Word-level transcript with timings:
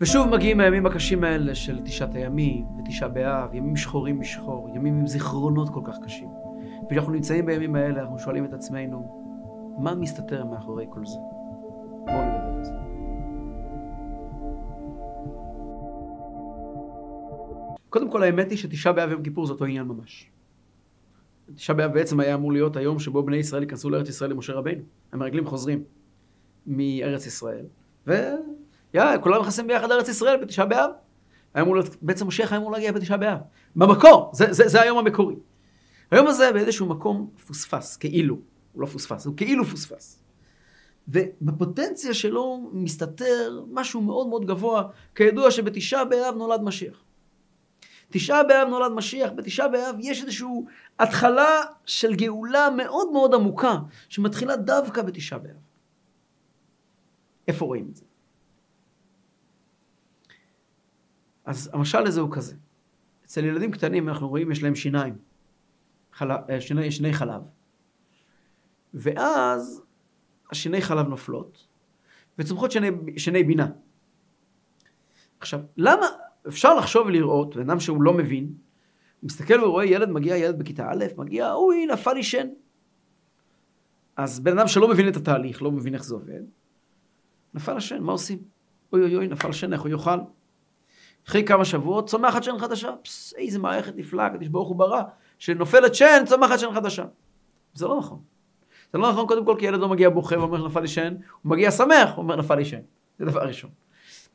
ושוב 0.00 0.28
מגיעים 0.28 0.60
הימים 0.60 0.86
הקשים 0.86 1.24
האלה 1.24 1.54
של 1.54 1.80
תשעת 1.84 2.14
הימים 2.14 2.64
ותשעה 2.78 3.08
באב, 3.08 3.54
ימים 3.54 3.76
שחורים 3.76 4.20
משחור, 4.20 4.68
ימים 4.74 4.98
עם 4.98 5.06
זיכרונות 5.06 5.68
כל 5.68 5.80
כך 5.84 5.96
קשים. 6.04 6.28
וכשאנחנו 6.86 7.12
נמצאים 7.12 7.46
בימים 7.46 7.74
האלה, 7.74 8.00
אנחנו 8.00 8.18
שואלים 8.18 8.44
את 8.44 8.52
עצמנו, 8.52 9.24
מה 9.78 9.94
מסתתר 9.94 10.44
מאחורי 10.44 10.86
כל 10.90 11.06
זה? 11.06 11.16
בואו 12.04 12.22
נדבר 12.22 12.56
על 12.56 12.64
זה. 12.64 12.72
קודם 17.88 18.10
כל, 18.10 18.22
האמת 18.22 18.50
היא 18.50 18.58
שתשעה 18.58 18.92
באב 18.92 19.10
יום 19.10 19.22
כיפור 19.22 19.46
זה 19.46 19.52
אותו 19.52 19.64
עניין 19.64 19.86
ממש. 19.86 20.30
תשעה 21.54 21.76
באב 21.76 21.92
בעצם 21.92 22.20
היה 22.20 22.34
אמור 22.34 22.52
להיות 22.52 22.76
היום 22.76 22.98
שבו 22.98 23.22
בני 23.22 23.36
ישראל 23.36 23.62
ייכנסו 23.62 23.90
לארץ 23.90 24.08
ישראל 24.08 24.30
למשה 24.30 24.52
רבינו. 24.52 24.82
המרגלים 25.12 25.46
חוזרים 25.46 25.82
מארץ 26.66 27.26
ישראל, 27.26 27.64
ו... 28.06 28.12
יא, 28.94 29.02
כולם 29.22 29.40
נכנסים 29.40 29.66
ביחד 29.66 29.88
לארץ 29.88 30.08
ישראל 30.08 30.36
בתשעה 30.36 30.66
באב. 30.66 30.90
בעצם 32.02 32.26
משיח 32.26 32.52
היה 32.52 32.58
אמור 32.58 32.72
להגיע 32.72 32.92
בתשעה 32.92 33.16
באב. 33.16 33.38
במקור, 33.76 34.30
זה, 34.34 34.52
זה, 34.52 34.68
זה 34.68 34.82
היום 34.82 34.98
המקורי. 34.98 35.36
היום 36.10 36.26
הזה 36.26 36.52
באיזשהו 36.52 36.86
מקום 36.86 37.30
פוספס, 37.46 37.96
כאילו. 37.96 38.38
הוא 38.72 38.82
לא 38.82 38.86
פוספס, 38.86 39.26
הוא 39.26 39.36
כאילו 39.36 39.64
פוספס. 39.64 40.22
ובפוטנציה 41.08 42.14
שלו 42.14 42.70
מסתתר 42.72 43.60
משהו 43.70 44.00
מאוד 44.00 44.28
מאוד 44.28 44.44
גבוה, 44.44 44.82
כידוע 45.14 45.50
שבתשעה 45.50 46.04
באב 46.04 46.34
נולד 46.34 46.62
משיח. 46.62 47.02
תשעה 48.10 48.42
באב 48.42 48.68
נולד 48.68 48.92
משיח, 48.92 49.30
בתשעה 49.36 49.68
באב 49.68 49.96
יש 49.98 50.22
איזושהי 50.22 50.48
התחלה 50.98 51.60
של 51.86 52.14
גאולה 52.14 52.68
מאוד 52.76 53.12
מאוד 53.12 53.34
עמוקה, 53.34 53.76
שמתחילה 54.08 54.56
דווקא 54.56 55.02
בתשעה 55.02 55.38
באב. 55.38 55.56
איפה 57.48 57.64
רואים 57.64 57.88
את 57.90 57.96
זה? 57.96 58.04
אז 61.48 61.70
המשל 61.72 62.00
לזה 62.00 62.20
הוא 62.20 62.32
כזה. 62.32 62.56
אצל 63.24 63.44
ילדים 63.44 63.70
קטנים 63.70 64.08
אנחנו 64.08 64.28
רואים 64.28 64.52
יש 64.52 64.62
להם 64.62 64.74
שיניים, 64.74 65.18
חלב, 66.12 66.40
אה, 66.50 66.60
שיני, 66.60 66.90
שיני 66.90 67.12
חלב. 67.12 67.42
ואז 68.94 69.82
השיני 70.50 70.80
חלב 70.80 71.08
נופלות, 71.08 71.66
וצומחות 72.38 72.72
שיני, 72.72 72.90
שיני 73.16 73.44
בינה. 73.44 73.68
עכשיו, 75.40 75.60
למה 75.76 76.06
אפשר 76.48 76.74
לחשוב 76.74 77.06
ולראות, 77.06 77.56
בן 77.56 77.70
אדם 77.70 77.80
שהוא 77.80 78.02
לא 78.02 78.14
מבין, 78.14 78.44
הוא 78.44 79.26
מסתכל 79.26 79.64
ורואה 79.64 79.84
ילד 79.84 80.08
מגיע, 80.08 80.36
ילד 80.36 80.58
בכיתה 80.58 80.90
א', 80.90 81.04
מגיע, 81.16 81.52
אוי, 81.52 81.86
נפל 81.86 82.12
לי 82.12 82.22
שן. 82.22 82.48
אז 84.16 84.40
בן 84.40 84.58
אדם 84.58 84.68
שלא 84.68 84.88
מבין 84.88 85.08
את 85.08 85.16
התהליך, 85.16 85.62
לא 85.62 85.72
מבין 85.72 85.94
איך 85.94 86.04
זה 86.04 86.14
עובד, 86.14 86.42
נפל 87.54 87.76
השן, 87.76 88.02
מה 88.02 88.12
עושים? 88.12 88.38
אוי 88.92 89.02
אוי 89.02 89.16
אוי, 89.16 89.28
נפל 89.28 89.48
השן, 89.48 89.72
איך 89.72 89.80
הוא 89.80 89.88
יאכל? 89.88 90.18
אחרי 91.28 91.44
כמה 91.44 91.64
שבועות 91.64 92.08
צומחת 92.08 92.42
שן 92.42 92.58
חדשה. 92.58 92.92
פס, 93.02 93.34
איזה 93.36 93.58
מערכת 93.58 93.92
נפלאה, 93.96 94.30
קדיש 94.30 94.48
ברוך 94.48 94.68
הוא 94.68 94.76
ברא, 94.76 95.02
שנופלת 95.38 95.94
שן, 95.94 96.22
צומחת 96.26 96.58
שן 96.58 96.74
חדשה. 96.74 97.04
זה 97.74 97.86
לא 97.86 97.98
נכון. 97.98 98.18
זה 98.92 98.98
לא 98.98 99.10
נכון 99.10 99.26
קודם 99.26 99.44
כל 99.44 99.56
כי 99.58 99.66
ילד 99.66 99.80
לא 99.80 99.88
מגיע 99.88 100.10
בוכה 100.10 100.38
ואומר 100.38 100.66
נפל 100.66 100.80
לי 100.80 100.88
שן, 100.88 101.14
הוא 101.42 101.50
מגיע 101.50 101.70
שמח, 101.70 102.10
הוא 102.14 102.22
אומר 102.22 102.36
נפל 102.36 102.54
לי 102.54 102.64
שן. 102.64 102.80
זה 103.18 103.24
דבר 103.24 103.40
ראשון. 103.40 103.70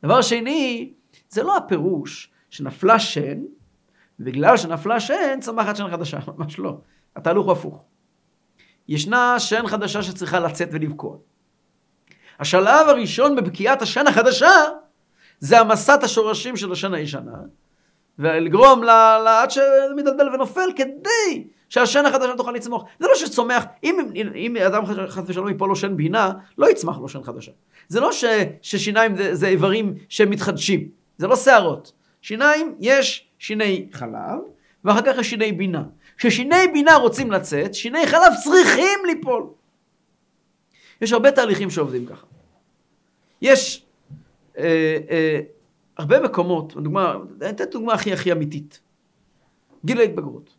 דבר 0.02 0.22
שני, 0.22 0.92
זה 1.28 1.42
לא 1.42 1.56
הפירוש 1.56 2.30
שנפלה 2.50 2.98
שן, 2.98 3.42
ובגלל 4.20 4.56
שנפלה 4.56 5.00
שן, 5.00 5.40
צומחת 5.40 5.76
שן 5.76 5.90
חדשה. 5.90 6.18
ממש 6.38 6.58
לא. 6.58 6.78
התהלוך 7.16 7.46
הוא 7.46 7.52
הפוך. 7.52 7.84
ישנה 8.88 9.40
שן 9.40 9.66
חדשה 9.66 10.02
שצריכה 10.02 10.40
לצאת 10.40 10.68
ולבקוע. 10.72 11.16
השלב 12.38 12.88
הראשון 12.88 13.36
בבקיעת 13.36 13.82
השן 13.82 14.06
החדשה 14.06 14.50
זה 15.40 15.60
המסת 15.60 15.98
השורשים 16.02 16.56
של 16.56 16.72
השן 16.72 16.94
הישנה, 16.94 17.36
ולגרום 18.18 18.82
לעד 18.84 19.50
שמדלדל 19.50 20.28
ונופל 20.34 20.70
כדי 20.76 21.44
שהשן 21.68 22.06
החדשה 22.06 22.36
תוכל 22.36 22.52
לצמוח. 22.52 22.84
זה 23.00 23.06
לא 23.06 23.14
שצומח, 23.14 23.64
אם, 23.84 23.98
אם 24.34 24.56
אדם 24.56 24.82
חס 25.06 25.22
ושלום 25.26 25.48
יפול 25.48 25.68
לו 25.68 25.76
שן 25.76 25.96
בינה, 25.96 26.32
לא 26.58 26.70
יצמח 26.70 26.98
לו 26.98 27.08
שן 27.08 27.22
חדשה. 27.22 27.52
זה 27.88 28.00
לא 28.00 28.12
ש, 28.12 28.24
ששיניים 28.62 29.16
זה, 29.16 29.34
זה 29.34 29.48
איברים 29.48 29.94
שמתחדשים, 30.08 30.88
זה 31.18 31.26
לא 31.26 31.36
שערות. 31.36 31.92
שיניים, 32.22 32.74
יש 32.80 33.28
שיני 33.38 33.88
חלב, 33.92 34.38
ואחר 34.84 35.00
כך 35.06 35.18
יש 35.18 35.30
שיני 35.30 35.52
בינה. 35.52 35.82
כששיני 36.18 36.68
בינה 36.72 36.94
רוצים 36.94 37.30
לצאת, 37.32 37.74
שיני 37.74 38.06
חלב 38.06 38.32
צריכים 38.44 38.98
ליפול. 39.06 39.46
יש 41.00 41.12
הרבה 41.12 41.30
תהליכים 41.30 41.70
שעובדים 41.70 42.06
ככה. 42.06 42.26
יש 43.42 43.83
אה, 44.58 44.98
אה, 45.10 45.40
הרבה 45.96 46.20
מקומות, 46.20 46.76
דוגמה, 46.76 47.16
אני 47.42 47.50
אתן 47.50 47.64
דוגמה 47.64 47.92
הכי 47.94 48.12
הכי 48.12 48.32
אמיתית. 48.32 48.80
גיל 49.84 50.00
ההתבגרות. 50.00 50.54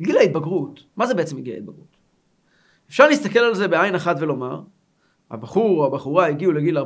גיל 0.00 0.16
ההתבגרות, 0.16 0.84
מה 0.96 1.06
זה 1.06 1.14
בעצם 1.14 1.40
גיל 1.40 1.54
ההתבגרות? 1.54 1.96
אפשר 2.88 3.08
להסתכל 3.08 3.38
על 3.38 3.54
זה 3.54 3.68
בעין 3.68 3.94
אחת 3.94 4.16
ולומר, 4.20 4.60
הבחור 5.30 5.80
או 5.80 5.86
הבחורה 5.86 6.26
הגיעו 6.26 6.52
לגיל 6.52 6.78
14-15, 6.78 6.82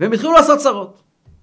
והם 0.00 0.12
התחילו 0.12 0.32
לעשות 0.32 0.58
צרות. 0.58 1.02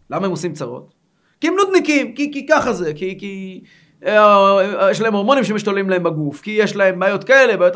למה 0.09 0.25
הם 0.25 0.31
עושים 0.31 0.53
צרות? 0.53 0.93
כי 1.41 1.47
הם 1.47 1.53
נודניקים, 1.55 2.15
כי, 2.15 2.31
כי 2.33 2.47
ככה 2.47 2.73
זה, 2.73 2.93
כי, 2.93 3.19
כי 3.19 3.63
אה, 4.05 4.89
יש 4.91 5.01
להם 5.01 5.13
הורמונים 5.13 5.43
שמשתוללים 5.43 5.89
להם 5.89 6.03
בגוף, 6.03 6.41
כי 6.41 6.51
יש 6.51 6.75
להם 6.75 6.99
בעיות 6.99 7.23
כאלה, 7.23 7.57
בעיות... 7.57 7.75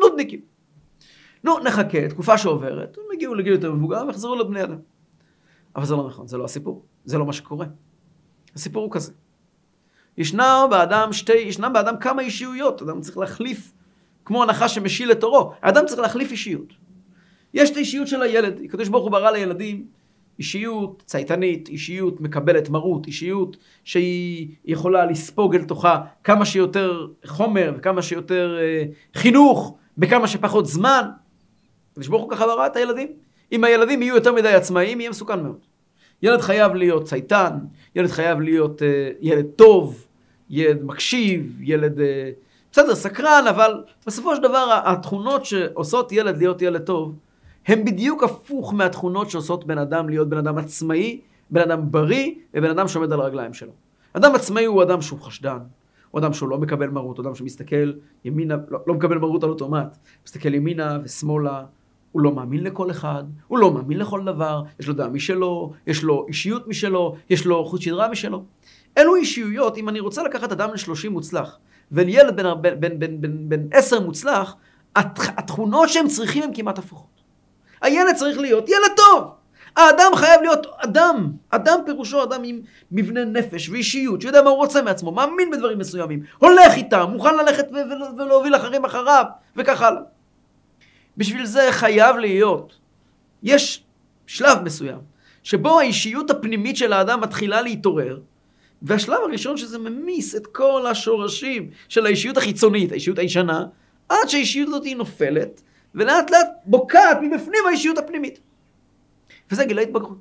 נודניקים. 0.00 0.49
נו, 1.44 1.58
נחכה, 1.58 2.08
תקופה 2.08 2.38
שעוברת, 2.38 2.96
הם 2.98 3.04
הגיעו 3.12 3.34
לגיל 3.34 3.52
יותר 3.52 3.72
מבוגר 3.72 4.04
ויחזרו 4.06 4.34
להיות 4.34 4.50
בני 4.50 4.62
אדם. 4.62 4.78
אבל 5.76 5.84
זה 5.84 5.96
לא 5.96 6.06
נכון, 6.06 6.26
זה 6.26 6.38
לא 6.38 6.44
הסיפור, 6.44 6.84
זה 7.04 7.18
לא 7.18 7.26
מה 7.26 7.32
שקורה. 7.32 7.66
הסיפור 8.54 8.84
הוא 8.84 8.92
כזה. 8.92 9.12
ישנה 10.18 10.66
באדם 10.70 11.12
שתי, 11.12 11.32
ישנם 11.32 11.70
באדם 11.72 11.96
כמה 12.00 12.22
אישיויות, 12.22 12.82
אדם 12.82 13.00
צריך 13.00 13.18
להחליף, 13.18 13.72
כמו 14.24 14.42
הנחש 14.42 14.74
שמשיל 14.74 15.12
את 15.12 15.20
תורו, 15.20 15.52
האדם 15.62 15.86
צריך 15.86 16.00
להחליף 16.00 16.30
אישיות. 16.30 16.72
יש 17.54 17.70
את 17.70 17.76
האישיות 17.76 18.08
של 18.08 18.22
הילד, 18.22 18.60
הקדוש 18.64 18.88
ברוך 18.88 19.04
הוא 19.04 19.12
ברא 19.12 19.30
לילדים 19.30 19.86
אישיות 20.38 21.02
צייתנית, 21.06 21.68
אישיות 21.68 22.20
מקבלת 22.20 22.68
מרות, 22.68 23.06
אישיות 23.06 23.56
שהיא 23.84 24.48
יכולה 24.64 25.06
לספוג 25.06 25.54
אל 25.54 25.64
תוכה 25.64 26.00
כמה 26.24 26.44
שיותר 26.44 27.06
חומר 27.26 27.72
וכמה 27.76 28.02
שיותר 28.02 28.58
אה, 28.60 28.84
חינוך 29.14 29.76
בכמה 29.98 30.26
שפחות 30.26 30.66
זמן. 30.66 31.08
הקדוש 31.92 32.08
ברוך 32.08 32.22
הוא 32.22 32.30
ככה 32.30 32.46
ברא 32.46 32.66
את 32.66 32.76
הילדים. 32.76 33.08
אם 33.52 33.64
הילדים 33.64 34.02
יהיו 34.02 34.14
יותר 34.14 34.32
מדי 34.32 34.48
עצמאיים, 34.48 35.00
יהיה 35.00 35.10
מסוכן 35.10 35.42
מאוד. 35.42 35.58
ילד 36.22 36.40
חייב 36.40 36.74
להיות 36.74 37.04
צייתן, 37.04 37.58
ילד 37.96 38.10
חייב 38.10 38.40
להיות 38.40 38.82
uh, 38.82 38.84
ילד 39.20 39.46
טוב, 39.56 40.06
ילד 40.50 40.84
מקשיב, 40.84 41.56
ילד... 41.60 41.98
Uh, 41.98 42.02
בסדר, 42.72 42.94
סקרן, 42.94 43.44
אבל 43.50 43.84
בסופו 44.06 44.36
של 44.36 44.42
דבר 44.42 44.80
התכונות 44.84 45.44
שעושות 45.44 46.12
ילד 46.12 46.36
להיות 46.36 46.62
ילד 46.62 46.82
טוב, 46.82 47.14
הן 47.66 47.84
בדיוק 47.84 48.22
הפוך 48.22 48.74
מהתכונות 48.74 49.30
שעושות 49.30 49.66
בן 49.66 49.78
אדם 49.78 50.08
להיות 50.08 50.28
בן 50.28 50.38
אדם 50.38 50.58
עצמאי, 50.58 51.20
בן 51.50 51.60
אדם 51.60 51.90
בריא 51.90 52.34
ובן 52.54 52.70
אדם 52.70 52.88
שעומד 52.88 53.12
על 53.12 53.20
הרגליים 53.20 53.54
שלו. 53.54 53.72
אדם 54.12 54.34
עצמאי 54.34 54.64
הוא 54.64 54.82
אדם 54.82 55.02
שהוא 55.02 55.20
חשדן, 55.20 55.58
הוא 56.10 56.20
אדם 56.20 56.32
שהוא 56.32 56.48
לא 56.48 56.58
מקבל 56.58 56.88
מרות, 56.88 57.18
הוא 57.18 57.24
אדם 57.24 57.34
שמסתכל 57.34 57.92
ימינה, 58.24 58.56
לא, 58.68 58.78
לא 58.86 58.94
מקבל 58.94 59.18
מרות 59.18 59.44
על 59.44 59.50
אוטומט, 59.50 59.98
מסתכל 60.26 60.54
ימינה 60.54 60.98
ושמאלה, 61.04 61.64
הוא 62.12 62.22
לא 62.22 62.32
מאמין 62.32 62.64
לכל 62.64 62.90
אחד, 62.90 63.24
הוא 63.48 63.58
לא 63.58 63.72
מאמין 63.72 63.98
לכל 63.98 64.24
דבר, 64.24 64.62
יש 64.80 64.88
לו 64.88 64.94
דעה 64.94 65.08
משלו, 65.08 65.72
יש 65.86 66.02
לו 66.02 66.26
אישיות 66.28 66.68
משלו, 66.68 67.16
יש 67.30 67.46
לו 67.46 67.64
חוט 67.64 67.80
שדרה 67.80 68.08
משלו. 68.08 68.44
אלו 68.98 69.16
אישיויות, 69.16 69.76
אם 69.76 69.88
אני 69.88 70.00
רוצה 70.00 70.22
לקחת 70.22 70.52
אדם 70.52 70.70
ל-30 70.70 71.08
מוצלח, 71.10 71.58
ולילד 71.92 72.36
בן, 72.36 72.62
בן, 72.62 72.80
בן, 72.80 72.98
בן, 72.98 73.20
בן, 73.20 73.48
בן 73.48 73.60
10 73.72 74.00
מוצלח, 74.00 74.56
התכונות 74.96 75.88
שהם 75.88 76.08
צריכים 76.08 76.42
הן 76.42 76.50
כמעט 76.54 76.78
הפוכות. 76.78 77.20
הילד 77.82 78.14
צריך 78.14 78.38
להיות 78.38 78.68
ילד 78.68 78.96
טוב. 78.96 79.30
האדם 79.76 80.12
חייב 80.14 80.40
להיות 80.40 80.66
אדם. 80.76 81.32
אדם 81.50 81.78
פירושו 81.86 82.22
אדם 82.22 82.40
עם 82.44 82.60
מבנה 82.92 83.24
נפש 83.24 83.68
ואישיות, 83.68 84.20
שיודע 84.20 84.42
מה 84.42 84.50
הוא 84.50 84.56
רוצה 84.58 84.82
מעצמו, 84.82 85.12
מאמין 85.12 85.50
בדברים 85.50 85.78
מסוימים, 85.78 86.22
הולך 86.38 86.74
איתם, 86.76 87.06
מוכן 87.12 87.34
ללכת 87.36 87.66
ולהוביל 88.18 88.56
אחרים 88.56 88.84
אחריו, 88.84 89.24
וכך 89.56 89.82
הלאה. 89.82 90.00
בשביל 91.16 91.46
זה 91.46 91.68
חייב 91.70 92.16
להיות, 92.16 92.78
יש 93.42 93.84
שלב 94.26 94.58
מסוים, 94.64 94.98
שבו 95.42 95.80
האישיות 95.80 96.30
הפנימית 96.30 96.76
של 96.76 96.92
האדם 96.92 97.20
מתחילה 97.20 97.62
להתעורר, 97.62 98.20
והשלב 98.82 99.18
הראשון 99.24 99.56
שזה 99.56 99.78
ממיס 99.78 100.36
את 100.36 100.46
כל 100.46 100.86
השורשים 100.86 101.70
של 101.88 102.06
האישיות 102.06 102.36
החיצונית, 102.36 102.92
האישיות 102.92 103.18
הישנה, 103.18 103.66
עד 104.08 104.28
שהאישיות 104.28 104.68
הזאת 104.68 104.86
נופלת, 104.96 105.62
ולאט 105.94 106.30
לאט 106.30 106.48
בוקעת 106.64 107.18
מבפנים 107.22 107.60
האישיות 107.68 107.98
הפנימית. 107.98 108.40
וזה 109.50 109.64
גיל 109.64 109.78
ההתבגרות. 109.78 110.18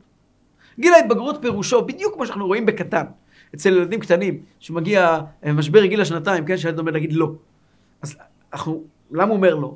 גיל 0.80 0.94
ההתבגרות 0.94 1.38
פירושו, 1.42 1.85
בדיוק 1.85 2.13
כמו 2.13 2.25
שאנחנו 2.25 2.47
רואים 2.47 2.65
בקטן, 2.65 3.06
אצל 3.56 3.69
ילדים 3.69 4.00
קטנים, 4.00 4.42
שמגיע 4.59 5.19
משבר 5.45 5.85
גיל 5.85 6.01
השנתיים, 6.01 6.45
כן, 6.45 6.57
שהילד 6.57 6.80
אומר 6.80 6.92
להגיד 6.92 7.13
לא. 7.13 7.31
אז 8.01 8.18
אנחנו, 8.53 8.83
למה 9.12 9.24
הוא 9.24 9.35
אומר 9.35 9.56
לא? 9.56 9.75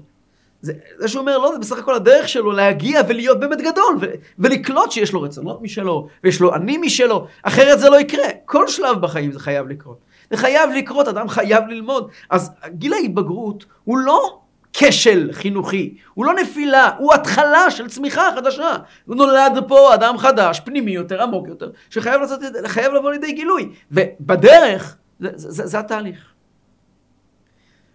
זה, 0.63 0.73
זה 0.97 1.07
שהוא 1.07 1.21
אומר, 1.21 1.37
לא, 1.37 1.51
זה 1.53 1.59
בסך 1.59 1.77
הכל 1.77 1.95
הדרך 1.95 2.29
שלו 2.29 2.51
להגיע 2.51 3.01
ולהיות 3.07 3.39
באמת 3.39 3.61
גדול, 3.61 3.97
ו, 4.01 4.05
ולקלוט 4.39 4.91
שיש 4.91 5.13
לו 5.13 5.21
רצונות 5.21 5.61
משלו, 5.61 6.07
ויש 6.23 6.41
לו 6.41 6.55
אני 6.55 6.77
משלו, 6.77 7.27
אחרת 7.43 7.79
זה 7.79 7.89
לא 7.89 7.99
יקרה. 7.99 8.27
כל 8.45 8.67
שלב 8.67 9.01
בחיים 9.01 9.31
זה 9.31 9.39
חייב 9.39 9.67
לקרות. 9.67 9.97
זה 10.31 10.37
חייב 10.37 10.69
לקרות, 10.75 11.07
אדם 11.07 11.29
חייב 11.29 11.67
ללמוד. 11.67 12.11
אז 12.29 12.51
גיל 12.67 12.93
ההתבגרות 12.93 13.65
הוא 13.83 13.97
לא 13.97 14.39
כשל 14.73 15.29
חינוכי, 15.31 15.97
הוא 16.13 16.25
לא 16.25 16.33
נפילה, 16.33 16.89
הוא 16.97 17.13
התחלה 17.13 17.71
של 17.71 17.87
צמיחה 17.87 18.29
חדשה. 18.35 18.75
הוא 19.05 19.15
נולד 19.15 19.63
פה 19.67 19.93
אדם 19.93 20.17
חדש, 20.17 20.59
פנימי 20.59 20.91
יותר, 20.91 21.23
עמוק 21.23 21.47
יותר, 21.47 21.71
שחייב 21.89 22.21
לצאת, 22.21 22.39
לבוא 22.93 23.11
לידי 23.11 23.31
גילוי. 23.31 23.69
ובדרך, 23.91 24.95
זה, 25.19 25.29
זה, 25.35 25.51
זה, 25.51 25.67
זה 25.67 25.79
התהליך. 25.79 26.32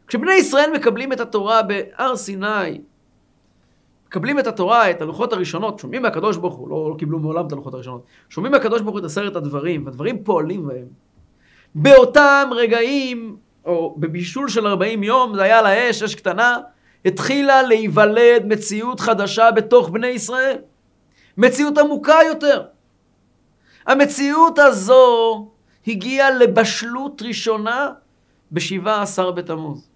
כשבני 0.08 0.32
ישראל 0.32 0.70
מקבלים 0.74 1.12
את 1.12 1.20
התורה 1.20 1.62
בהר 1.62 2.16
סיני, 2.16 2.80
מקבלים 4.06 4.38
את 4.38 4.46
התורה, 4.46 4.90
את 4.90 5.02
הלוחות 5.02 5.32
הראשונות, 5.32 5.78
שומעים 5.78 6.02
מהקדוש 6.02 6.36
ברוך 6.36 6.54
הוא, 6.54 6.68
לא, 6.68 6.90
לא 6.90 6.96
קיבלו 6.98 7.18
מעולם 7.18 7.46
את 7.46 7.52
הלוחות 7.52 7.74
הראשונות, 7.74 8.04
שומעים 8.28 8.52
מהקדוש 8.52 8.80
ברוך 8.82 8.92
הוא 8.92 9.00
את 9.00 9.04
עשרת 9.04 9.36
הדברים, 9.36 9.86
והדברים 9.86 10.24
פועלים 10.24 10.66
בהם. 10.66 10.86
באותם 11.74 12.48
רגעים, 12.52 13.36
או 13.64 13.94
בבישול 13.98 14.48
של 14.48 14.66
40 14.66 15.02
יום, 15.02 15.34
זה 15.34 15.42
היה 15.42 15.58
על 15.58 15.66
האש, 15.66 16.02
אש 16.02 16.14
קטנה, 16.14 16.58
התחילה 17.04 17.62
להיוולד 17.62 18.42
מציאות 18.46 19.00
חדשה 19.00 19.50
בתוך 19.50 19.88
בני 19.88 20.06
ישראל. 20.06 20.56
מציאות 21.36 21.78
עמוקה 21.78 22.18
יותר. 22.26 22.62
המציאות 23.86 24.58
הזו 24.58 25.48
הגיעה 25.86 26.30
לבשלות 26.30 27.22
ראשונה 27.22 27.88
בשבעה 28.52 29.02
עשר 29.02 29.30
בתמוז. 29.30 29.88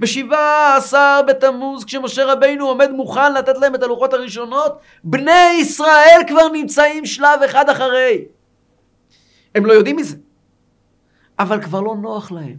בשבעה 0.00 0.76
עשר 0.76 1.20
בתמוז, 1.26 1.84
כשמשה 1.84 2.24
רבינו 2.24 2.68
עומד 2.68 2.90
מוכן 2.90 3.34
לתת 3.34 3.58
להם 3.58 3.74
את 3.74 3.82
הלוחות 3.82 4.12
הראשונות, 4.12 4.78
בני 5.04 5.52
ישראל 5.60 6.20
כבר 6.28 6.48
נמצאים 6.48 7.06
שלב 7.06 7.42
אחד 7.44 7.70
אחרי. 7.70 8.24
הם 9.54 9.66
לא 9.66 9.72
יודעים 9.72 9.96
מזה, 9.96 10.16
אבל 11.38 11.62
כבר 11.62 11.80
לא 11.80 11.94
נוח 11.96 12.32
להם. 12.32 12.56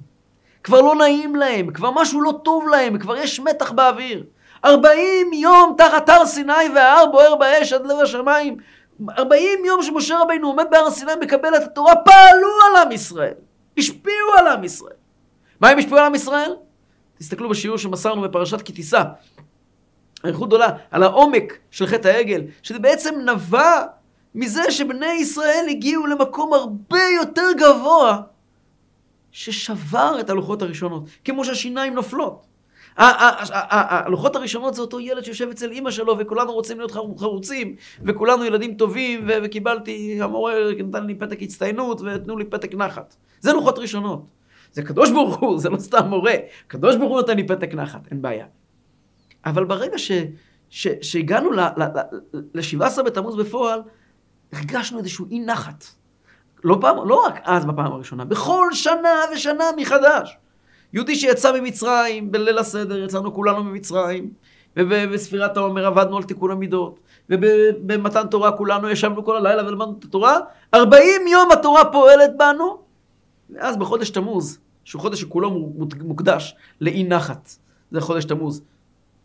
כבר 0.63 0.81
לא 0.81 0.95
נעים 0.95 1.35
להם, 1.35 1.73
כבר 1.73 1.91
משהו 1.91 2.21
לא 2.21 2.33
טוב 2.43 2.67
להם, 2.67 2.99
כבר 2.99 3.17
יש 3.17 3.39
מתח 3.39 3.71
באוויר. 3.71 4.23
ארבעים 4.65 5.33
יום 5.33 5.75
תחת 5.77 6.09
הר 6.09 6.25
סיני 6.25 6.53
וההר 6.75 7.05
בוער 7.05 7.35
באש 7.35 7.73
עד 7.73 7.85
לב 7.85 7.99
השמיים. 7.99 8.57
ארבעים 9.17 9.65
יום 9.65 9.83
שמשה 9.83 10.19
רבינו 10.19 10.47
עומד 10.47 10.65
בהר 10.71 10.91
סיני 10.91 11.11
מקבל 11.21 11.55
את 11.55 11.63
התורה, 11.63 11.95
פעלו 11.95 12.47
על 12.69 12.75
עם 12.81 12.91
ישראל. 12.91 13.33
השפיעו 13.77 14.33
על 14.37 14.47
עם 14.47 14.63
ישראל. 14.63 14.93
מה 15.61 15.69
הם 15.69 15.77
השפיעו 15.77 15.97
על 15.97 16.05
עם 16.05 16.15
ישראל? 16.15 16.55
תסתכלו 17.19 17.49
בשיעור 17.49 17.77
שמסרנו 17.77 18.21
בפרשת 18.21 18.61
כי 18.61 18.73
תישא. 18.73 19.03
אריכות 20.25 20.47
גדולה, 20.47 20.67
על 20.91 21.03
העומק 21.03 21.57
של 21.71 21.85
חטא 21.85 22.07
העגל, 22.07 22.41
שזה 22.63 22.79
בעצם 22.79 23.15
נבע 23.25 23.83
מזה 24.35 24.71
שבני 24.71 25.13
ישראל 25.13 25.65
הגיעו 25.69 26.07
למקום 26.07 26.53
הרבה 26.53 27.03
יותר 27.21 27.47
גבוה 27.57 28.21
ששבר 29.31 30.17
את 30.19 30.29
הלוחות 30.29 30.61
הראשונות, 30.61 31.03
כמו 31.25 31.45
שהשיניים 31.45 31.93
נופלות. 31.93 32.45
הלוחות 32.97 34.35
הראשונות 34.35 34.73
זה 34.73 34.81
אותו 34.81 34.99
ילד 34.99 35.23
שיושב 35.23 35.49
אצל 35.49 35.71
אימא 35.71 35.91
שלו 35.91 36.17
וכולנו 36.17 36.53
רוצים 36.53 36.77
להיות 36.77 36.91
חרוצים 37.17 37.75
וכולנו 38.03 38.45
ילדים 38.45 38.73
טובים 38.73 39.27
וקיבלתי, 39.43 40.17
המורה 40.21 40.53
נתן 40.77 41.05
לי 41.05 41.15
פתק 41.15 41.41
הצטיינות 41.41 42.01
ותנו 42.01 42.37
לי 42.37 42.45
פתק 42.45 42.73
נחת. 42.73 43.15
זה 43.39 43.53
לוחות 43.53 43.79
ראשונות. 43.79 44.36
זה 44.71 44.83
קדוש 44.83 45.11
ברוך 45.11 45.35
הוא, 45.35 45.59
זה 45.59 45.69
לא 45.69 45.77
סתם 45.77 46.07
מורה. 46.07 46.33
קדוש 46.67 46.95
ברוך 46.95 47.09
הוא 47.09 47.17
נותן 47.17 47.35
לי 47.35 47.47
פתק 47.47 47.73
נחת, 47.73 48.07
אין 48.11 48.21
בעיה. 48.21 48.45
אבל 49.45 49.65
ברגע 49.65 49.97
ש, 49.97 50.11
ש, 50.69 50.87
שהגענו 51.01 51.51
ל-17 51.51 53.03
בתמוז 53.03 53.35
בפועל, 53.35 53.81
הרגשנו 54.53 54.99
איזשהו 54.99 55.25
אי 55.31 55.39
נחת. 55.39 55.85
לא, 56.63 56.77
פעם, 56.81 57.09
לא 57.09 57.25
רק 57.25 57.39
אז 57.43 57.65
בפעם 57.65 57.91
הראשונה, 57.91 58.25
בכל 58.25 58.69
שנה 58.73 59.09
ושנה 59.33 59.63
מחדש. 59.77 60.37
יהודי 60.93 61.15
שיצא 61.15 61.59
ממצרים, 61.59 62.31
בליל 62.31 62.57
הסדר 62.57 62.97
יצאנו 62.97 63.33
כולנו 63.33 63.63
ממצרים, 63.63 64.31
ובספירת 64.77 65.57
העומר 65.57 65.85
עבדנו 65.85 66.17
על 66.17 66.23
תיקון 66.23 66.51
המידות, 66.51 66.99
ובמתן 67.29 68.27
תורה 68.27 68.51
כולנו 68.51 68.89
ישבנו 68.89 69.25
כל 69.25 69.35
הלילה 69.37 69.67
ולמדנו 69.67 69.95
את 69.99 70.03
התורה, 70.03 70.39
40 70.73 71.27
יום 71.27 71.51
התורה 71.51 71.91
פועלת 71.91 72.37
בנו, 72.37 72.86
ואז 73.49 73.77
בחודש 73.77 74.09
תמוז, 74.09 74.59
שהוא 74.83 75.01
חודש 75.01 75.21
שכולו 75.21 75.73
מוקדש 76.01 76.55
לאי 76.81 77.03
נחת, 77.03 77.49
זה 77.91 78.01
חודש 78.01 78.25
תמוז. 78.25 78.61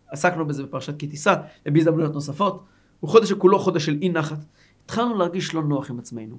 עסקנו 0.08 0.46
בזה 0.46 0.62
בפרשת 0.62 0.98
כי 0.98 1.06
תישא, 1.06 1.34
ובהזדמנויות 1.69 2.14
נוספות. 2.14 2.64
הוא 3.00 3.10
חודש 3.10 3.28
שכולו 3.28 3.58
חודש 3.58 3.86
של 3.86 3.98
אי 4.02 4.08
נחת. 4.08 4.38
התחלנו 4.84 5.19
להרגיש 5.19 5.54
לא 5.54 5.62
נוח 5.62 5.90
עם 5.90 5.98
עצמנו. 5.98 6.36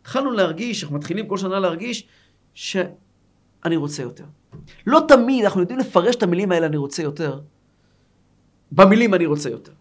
התחלנו 0.00 0.30
להרגיש, 0.30 0.82
אנחנו 0.82 0.96
מתחילים 0.96 1.28
כל 1.28 1.36
שנה 1.36 1.60
להרגיש, 1.60 2.06
שאני 2.54 3.76
רוצה 3.76 4.02
יותר. 4.02 4.24
לא 4.86 5.00
תמיד 5.08 5.44
אנחנו 5.44 5.60
יודעים 5.60 5.78
לפרש 5.78 6.16
את 6.16 6.22
המילים 6.22 6.52
האלה, 6.52 6.66
אני 6.66 6.76
רוצה 6.76 7.02
יותר, 7.02 7.40
במילים 8.72 9.14
אני 9.14 9.26
רוצה 9.26 9.50
יותר. 9.50 9.72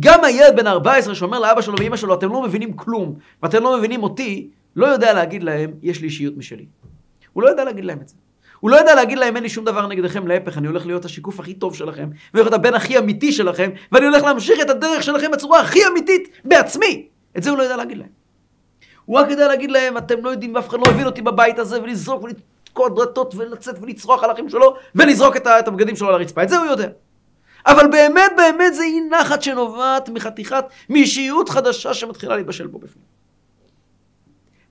גם 0.00 0.24
הילד 0.24 0.56
בן 0.56 0.66
14 0.66 1.14
שאומר 1.14 1.38
לאבא 1.38 1.62
שלו 1.62 1.74
ואימא 1.78 1.96
שלו, 1.96 2.14
אתם 2.14 2.32
לא 2.32 2.42
מבינים 2.42 2.76
כלום, 2.76 3.18
ואתם 3.42 3.62
לא 3.62 3.78
מבינים 3.78 4.02
אותי, 4.02 4.50
לא 4.76 4.86
יודע 4.86 5.12
להגיד 5.12 5.42
להם, 5.42 5.70
יש 5.82 6.00
לי 6.00 6.06
אישיות 6.06 6.36
משלי. 6.36 6.66
הוא 7.32 7.42
לא 7.42 7.48
יודע 7.48 7.64
להגיד 7.64 7.84
להם 7.84 7.98
את 8.00 8.08
זה. 8.08 8.14
הוא 8.60 8.70
לא 8.70 8.76
יודע 8.76 8.94
להגיד 8.94 9.18
להם, 9.18 9.36
אין 9.36 9.42
לי 9.42 9.48
שום 9.48 9.64
דבר 9.64 9.86
נגדכם, 9.86 10.26
להפך, 10.26 10.58
אני 10.58 10.66
הולך 10.66 10.86
להיות 10.86 11.04
השיקוף 11.04 11.40
הכי 11.40 11.54
טוב 11.54 11.74
שלכם, 11.74 12.02
ואני 12.02 12.12
הולך 12.34 12.46
להיות 12.46 12.54
הבן 12.54 12.74
הכי 12.74 12.98
אמיתי 12.98 13.32
שלכם, 13.32 13.70
ואני 13.92 14.06
הולך 14.06 14.22
להמשיך 14.22 14.60
את 14.60 14.70
הדרך 14.70 15.02
שלכם 15.02 15.30
בצורה 15.30 15.60
הכי 15.60 15.86
אמיתית 15.86 16.28
בעצמי. 16.44 17.08
את 17.36 17.42
זה 17.42 17.50
הוא 17.50 17.58
לא 17.58 17.62
יודע 17.62 17.76
להגיד 17.76 17.98
להם. 17.98 18.08
הוא 19.04 19.18
רק 19.18 19.30
יודע 19.30 19.48
להגיד 19.48 19.70
להם, 19.70 19.96
אתם 19.96 20.24
לא 20.24 20.30
יודעים, 20.30 20.54
ואף 20.54 20.68
אחד 20.68 20.78
לא 20.78 20.90
הבין 20.90 21.06
אותי 21.06 21.22
בבית 21.22 21.58
הזה, 21.58 21.82
ולזרוק 21.82 22.22
ולתקוע 22.22 22.88
דלתות, 22.88 23.34
ולצאת 23.34 23.74
ולצרוח 23.82 24.24
על 24.24 24.32
אחים 24.32 24.48
שלו, 24.48 24.76
ולזרוק 24.94 25.36
את 25.36 25.68
הבגדים 25.68 25.96
שלו 25.96 26.08
על 26.08 26.14
הרצפה. 26.14 26.42
את 26.42 26.48
זה 26.48 26.58
הוא 26.58 26.66
יודע. 26.66 26.88
אבל 27.66 27.86
באמת 27.86 28.32
באמת 28.36 28.74
זה 28.74 28.82
אי 28.82 29.00
נחת 29.00 29.42
שנובעת 29.42 30.08
מחתיכת, 30.08 30.64
מאישיות 30.88 31.48
חדשה 31.48 31.94
שמתחילה 31.94 32.36
להתבשל 32.36 32.68
פה 32.68 32.78
בפנים. 32.78 33.04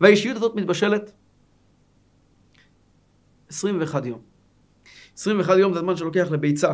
והאישיות 0.01 0.37
הזאת 0.37 0.55
מתבשלת 0.55 1.11
21 3.49 4.05
יום. 4.05 4.19
21 5.17 5.57
יום 5.57 5.73
זה 5.73 5.79
הזמן 5.79 5.97
שלוקח 5.97 6.27
לביצה 6.31 6.73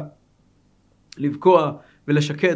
לבקוע 1.17 1.77
ולשקד, 2.07 2.55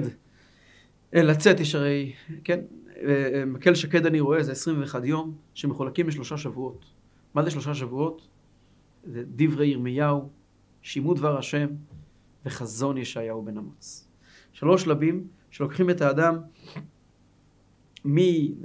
אה, 1.16 1.24
לצאת, 1.24 1.60
יש 1.60 1.76
הרי, 1.76 2.14
כן, 2.44 2.60
אה, 2.98 3.30
אה, 3.34 3.46
מקל 3.46 3.76
שקד 3.76 4.06
אני 4.06 4.20
רואה, 4.20 4.44
זה 4.44 4.52
21 4.52 5.06
יום 5.06 5.38
שמחולקים 5.54 6.08
לשלושה 6.08 6.38
שבועות. 6.38 6.86
מה 7.34 7.44
זה 7.44 7.52
שלושה 7.52 7.74
שבועות? 7.74 8.28
זה 9.04 9.24
דברי 9.28 9.68
ירמיהו, 9.68 10.30
שימות 10.82 11.18
דבר 11.18 11.38
השם 11.38 11.68
וחזון 12.46 12.98
ישעיהו 12.98 13.42
בן 13.42 13.58
אמוץ. 13.58 14.08
שלוש 14.54 14.84
שלבים 14.84 15.28
שלוקחים 15.52 15.90
את 15.90 16.02
האדם 16.02 16.38
מ... 18.06 18.18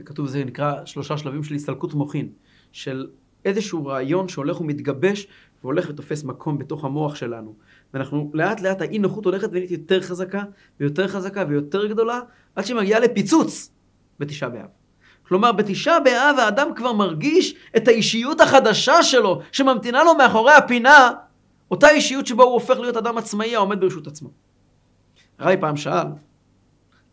כתוב 0.05 0.27
זה 0.27 0.45
נקרא 0.45 0.85
שלושה 0.85 1.19
שלבים 1.19 1.43
של 1.43 1.55
הסתלקות 1.55 1.95
מוחין, 1.95 2.33
של 2.73 3.07
איזשהו 3.45 3.87
רעיון 3.87 4.29
שהולך 4.29 4.61
ומתגבש 4.61 5.27
והולך 5.63 5.87
ותופס 5.91 6.25
מקום 6.25 6.59
בתוך 6.59 6.85
המוח 6.85 7.15
שלנו. 7.15 7.55
ואנחנו 7.95 8.31
לאט 8.35 8.61
לאט 8.61 8.81
האי 8.81 8.99
נוחות 8.99 9.25
הולכת 9.25 9.49
ונהיית 9.51 9.71
יותר 9.71 10.01
חזקה 10.01 10.43
ויותר 10.81 11.09
חזקה 11.09 11.45
ויותר 11.49 11.87
גדולה 11.87 12.21
עד 12.57 12.65
שהיא 12.65 12.77
מגיעה 12.77 13.01
לפיצוץ 13.01 13.71
בתשעה 14.19 14.49
באב. 14.49 14.69
כלומר, 15.29 15.53
בתשעה 15.53 16.01
באב 16.01 16.39
האדם 16.39 16.69
כבר 16.77 16.93
מרגיש 16.93 17.55
את 17.77 17.89
האישיות 17.89 18.41
החדשה 18.41 19.03
שלו 19.03 19.41
שממתינה 19.53 20.05
לו 20.05 20.15
מאחורי 20.15 20.53
הפינה, 20.53 21.11
אותה 21.71 21.91
אישיות 21.91 22.27
שבה 22.27 22.45
הוא 22.45 22.53
הופך 22.53 22.79
להיות 22.79 22.97
אדם 22.97 23.19
עצמאי 23.19 23.57
העומד 23.57 23.81
ברשות 23.81 24.07
עצמו. 24.07 24.31
הרבי 25.39 25.57
פעם 25.61 25.77
שאל, 25.77 26.07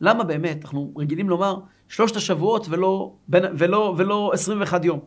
למה 0.02 0.24
באמת 0.24 0.66
אנחנו 0.66 0.94
רגילים 0.98 1.30
לומר 1.30 1.60
שלושת 1.88 2.16
השבועות 2.16 2.68
ולא, 2.70 3.14
ולא, 3.30 3.96
ולא 3.98 4.32
21 4.34 4.86
יום? 4.86 5.00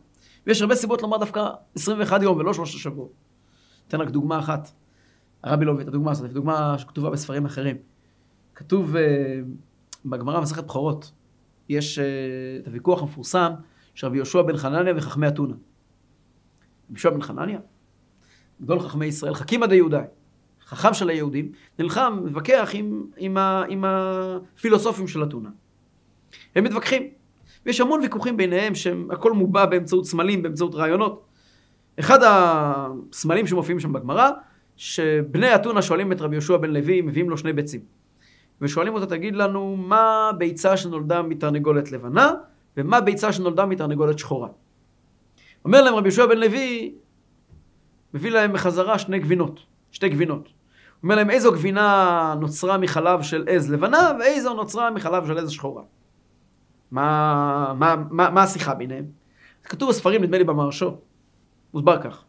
ויש 0.47 0.63
הרבה 0.63 0.75
סיבות 0.75 1.03
לומר 1.03 1.19
דווקא 1.19 1.49
21 1.75 2.23
יום 2.23 2.39
ולא 2.39 2.53
שלושת 2.55 2.75
השבועות. 2.75 3.13
אתן 3.89 4.01
רק 4.01 4.11
דוגמה 4.11 4.39
אחת. 4.39 4.71
הרבי 5.43 5.65
את 5.83 5.89
הדוגמה 5.89 6.11
הזאת, 6.11 6.33
דוגמה 6.33 6.79
שכתובה 6.79 7.11
בספרים 7.11 7.45
אחרים. 7.45 7.77
כתוב 8.55 8.97
uh, 8.97 8.99
בגמרא 10.05 10.41
מסכת 10.41 10.65
בכורות, 10.65 11.13
יש 11.69 11.99
uh, 11.99 12.03
את 12.63 12.67
הוויכוח 12.67 13.03
המפורסם 13.03 13.53
של 13.95 14.07
רבי 14.07 14.17
יהושע 14.17 14.43
בן 14.43 14.57
חנניה 14.57 14.95
וחכמי 14.97 15.29
אתונה. 15.29 15.55
רבי 15.55 15.61
יהושע 16.91 17.11
בן 17.11 17.23
חנניה, 17.23 17.59
גדול 18.63 18.81
חכמי 18.81 19.07
ישראל, 19.07 19.35
חכימא 19.35 19.67
דיהודאי, 19.67 20.05
חכם 20.67 20.95
של 20.95 21.09
היהודים, 21.09 21.53
נלחם, 21.79 22.21
מתווכח 22.25 22.71
עם, 22.73 23.07
עם, 23.17 23.37
ה, 23.37 23.65
עם 23.69 23.85
הפילוסופים 23.85 25.09
של 25.09 25.25
אתונה. 25.25 25.51
הם 26.55 26.65
מתווכחים. 26.65 27.03
ויש 27.67 27.81
המון 27.81 28.01
ויכוחים 28.01 28.37
ביניהם 28.37 28.75
שהכל 28.75 29.33
מובע 29.33 29.67
באמצעות 29.67 30.07
סמלים, 30.07 30.43
באמצעות 30.43 30.75
רעיונות. 30.75 31.25
אחד 32.01 32.19
הסמלים 32.23 33.47
שמופיעים 33.47 33.81
שם 33.81 33.93
בגמרא, 33.93 34.31
שבני 34.77 35.55
אתונה 35.55 35.83
שואלים 35.83 36.13
את 36.13 36.21
רבי 36.21 36.35
יהושע 36.35 36.57
בן 36.57 36.71
לוי, 36.71 37.01
מביאים 37.01 37.31
לו 37.31 37.39
שני 37.39 37.53
ביצים. 37.53 37.81
ושואלים 38.61 38.95
אותו, 38.95 39.07
תגיד 39.07 39.37
לנו, 39.37 39.77
מה 39.77 40.31
ביצה 40.39 40.77
שנולדה 40.77 41.23
מתרנגולת 41.23 41.93
לבנה, 41.93 42.31
ומה 42.77 43.01
ביצה 43.01 43.33
שנולדה 43.33 43.67
מתרנגולת 43.67 44.19
שחורה? 44.19 44.49
אומר 45.65 45.83
להם 45.83 45.95
רבי 45.95 46.09
יהושע 46.09 46.27
בן 46.27 46.39
לוי, 46.39 46.95
מביא 48.15 48.31
להם 48.31 48.53
בחזרה 48.53 48.99
שני 48.99 49.19
גבינות, 49.19 49.61
שתי 49.91 50.09
גבינות. 50.09 50.49
אומר 51.03 51.15
להם 51.15 51.31
איזו 51.31 51.53
גבינה 51.53 52.35
נוצרה 52.41 52.79
מחלב 52.79 53.23
של 53.23 53.45
עז 53.49 53.73
לבנה, 53.73 54.13
ואיזו 54.19 54.55
נוצרה 54.55 54.91
מחלב 54.91 55.27
של 55.27 55.39
עז 55.39 55.51
שחורה. 55.51 55.83
מה, 56.95 57.75
מה, 57.79 57.97
מה, 58.11 58.31
מה 58.31 58.43
השיחה 58.43 58.75
ביניהם? 58.75 59.05
כתוב 59.65 59.89
בספרים, 59.89 60.23
נדמה 60.23 60.39
לי 60.39 60.45
במרשו. 60.45 60.97
מוסבר 61.75 62.03
כך. 62.03 62.25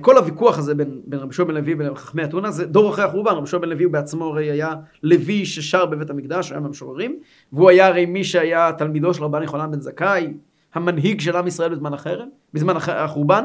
כל 0.00 0.16
הוויכוח 0.16 0.58
הזה 0.58 0.74
בין, 0.74 1.00
בין 1.06 1.20
רבי 1.20 1.34
שועה 1.34 1.48
בן 1.48 1.54
לוי 1.54 1.74
ולחכמי 1.78 2.24
אתונה 2.24 2.50
זה 2.50 2.66
דור 2.66 2.90
אחרי 2.90 3.04
החורבן, 3.04 3.32
רבי 3.32 3.46
שועה 3.46 3.62
בן 3.62 3.68
לוי 3.68 3.84
הוא 3.84 3.92
בעצמו 3.92 4.24
הרי 4.24 4.50
היה 4.50 4.74
לוי 5.02 5.46
ששר 5.46 5.86
בבית 5.86 6.10
המקדש, 6.10 6.52
היה 6.52 6.60
מהמשוררים, 6.60 7.18
והוא 7.52 7.70
היה 7.70 7.86
הרי 7.86 8.06
מי 8.06 8.24
שהיה 8.24 8.72
תלמידו 8.78 9.14
של 9.14 9.24
רבן 9.24 9.42
יחנן 9.42 9.70
בן 9.70 9.80
זכאי, 9.80 10.34
המנהיג 10.74 11.20
של 11.20 11.36
עם 11.36 11.46
ישראל 11.46 11.70
בזמן 11.74 11.94
החרם, 11.94 12.28
בזמן 12.54 12.76
החורבן, 12.76 13.44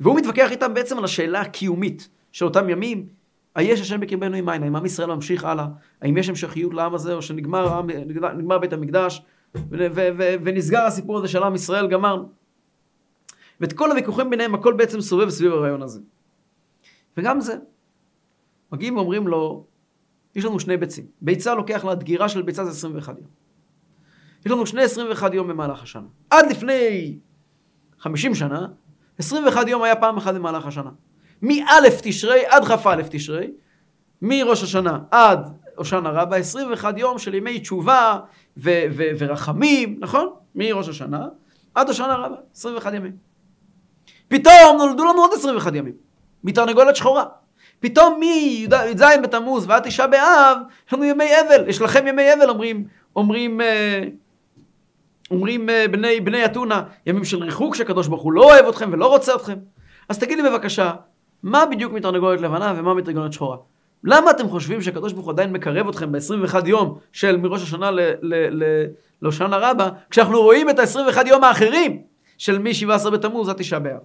והוא 0.00 0.16
מתווכח 0.16 0.50
איתם 0.50 0.74
בעצם 0.74 0.98
על 0.98 1.04
השאלה 1.04 1.40
הקיומית 1.40 2.08
של 2.32 2.44
אותם 2.44 2.68
ימים, 2.68 3.06
היש 3.56 3.80
השם 3.80 4.00
בקרבנו 4.00 4.36
עם 4.36 4.48
עין, 4.48 4.62
האם 4.62 4.76
עם 4.76 4.86
ישראל 4.86 5.14
ממשיך 5.14 5.44
הלאה, 5.44 5.66
האם 6.02 6.16
יש 6.16 6.28
המשכיות 6.28 6.74
לעם 6.74 6.94
הזה, 6.94 7.14
או 7.14 7.22
שנגמר 7.22 7.82
נגמר 8.36 8.58
בית 8.58 8.72
המקדש, 8.72 9.22
ונסגר 10.40 10.82
הסיפור 10.82 11.18
הזה 11.18 11.28
של 11.28 11.42
עם 11.42 11.54
ישראל, 11.54 11.88
גמרנו. 11.88 12.28
ואת 13.60 13.72
כל 13.72 13.90
הוויכוחים 13.90 14.30
ביניהם, 14.30 14.54
הכל 14.54 14.72
בעצם 14.72 15.00
סובב 15.00 15.28
סביב 15.28 15.52
הרעיון 15.52 15.82
הזה. 15.82 16.00
וגם 17.16 17.40
זה. 17.40 17.56
מגיעים 18.72 18.96
ואומרים 18.96 19.28
לו, 19.28 19.66
יש 20.34 20.44
לנו 20.44 20.60
שני 20.60 20.76
ביצים. 20.76 21.06
ביצה 21.20 21.54
לוקח 21.54 21.84
לה, 21.84 21.94
דגירה 21.94 22.28
של 22.28 22.42
ביצה 22.42 22.64
זה 22.64 22.70
21 22.70 23.18
יום. 23.18 23.28
יש 24.46 24.52
לנו 24.52 24.66
שני 24.66 24.82
21 24.82 25.34
יום 25.34 25.48
במהלך 25.48 25.82
השנה. 25.82 26.06
עד 26.30 26.50
לפני 26.50 27.18
50 27.98 28.34
שנה, 28.34 28.66
21 29.18 29.68
יום 29.68 29.82
היה 29.82 29.96
פעם 29.96 30.16
אחת 30.16 30.34
במהלך 30.34 30.66
השנה. 30.66 30.90
מא' 31.42 31.80
תשרי 32.02 32.46
עד 32.46 32.64
כ"א 32.64 33.02
תשרי, 33.10 33.50
מראש 34.22 34.62
השנה 34.62 34.98
עד 35.10 35.48
הושענא 35.76 36.08
רבה, 36.08 36.36
21 36.36 36.98
יום 36.98 37.18
של 37.18 37.34
ימי 37.34 37.60
תשובה 37.60 38.18
ו- 38.56 38.84
ו- 38.90 39.10
ורחמים, 39.18 39.96
נכון? 40.00 40.30
מראש 40.54 40.88
השנה 40.88 41.26
עד 41.74 41.88
הושענא 41.88 42.12
רבה, 42.12 42.36
21 42.56 42.94
ימים. 42.94 43.12
פתאום 44.28 44.76
נולדו 44.78 45.04
לנו 45.04 45.20
עוד 45.20 45.30
21 45.34 45.74
ימים, 45.74 45.94
מתרנגולת 46.44 46.96
שחורה. 46.96 47.24
פתאום 47.80 48.20
מי"ז 48.20 49.04
בתמוז 49.22 49.64
ועד 49.68 49.82
תשעה 49.82 50.06
באב, 50.06 50.58
יש 50.86 50.92
לנו 50.92 51.04
ימי 51.04 51.30
אבל, 51.40 51.68
יש 51.68 51.80
לכם 51.80 52.06
ימי 52.06 52.34
אבל, 52.34 52.50
אומרים, 52.50 52.84
אומרים, 53.16 53.60
אה, 53.60 54.02
אומרים 55.30 55.70
אה, 55.70 55.88
בני, 55.88 56.20
בני 56.20 56.44
אתונה, 56.44 56.82
ימים 57.06 57.24
של 57.24 57.42
ריחוק 57.42 57.74
שהקדוש 57.74 58.08
ברוך 58.08 58.22
הוא 58.22 58.32
לא 58.32 58.44
אוהב 58.44 58.66
אתכם 58.66 58.90
ולא 58.92 59.06
רוצה 59.06 59.34
אתכם. 59.34 59.58
אז 60.08 60.18
תגיד 60.18 60.38
לי 60.38 60.50
בבקשה, 60.50 60.92
מה 61.42 61.66
בדיוק 61.66 61.92
מתרנגולת 61.92 62.40
לבנה 62.40 62.74
ומה 62.76 62.94
מתרנגולת 62.94 63.32
שחורה? 63.32 63.56
למה 64.04 64.30
אתם 64.30 64.48
חושבים 64.48 64.82
שהקדוש 64.82 65.12
ברוך 65.12 65.26
הוא 65.26 65.32
עדיין 65.32 65.52
מקרב 65.52 65.88
אתכם 65.88 66.12
ב-21 66.12 66.68
יום 66.68 66.98
של 67.12 67.36
מראש 67.36 67.62
השנה 67.62 67.90
להושענא 69.22 69.56
רבה, 69.56 69.88
כשאנחנו 70.10 70.42
רואים 70.42 70.70
את 70.70 70.78
ה-21 70.78 71.28
יום 71.28 71.44
האחרים 71.44 72.02
של 72.38 72.58
מ-17 72.58 73.10
בתמוז 73.10 73.48
עד 73.48 73.56
תשעה 73.56 73.78
באב? 73.80 74.00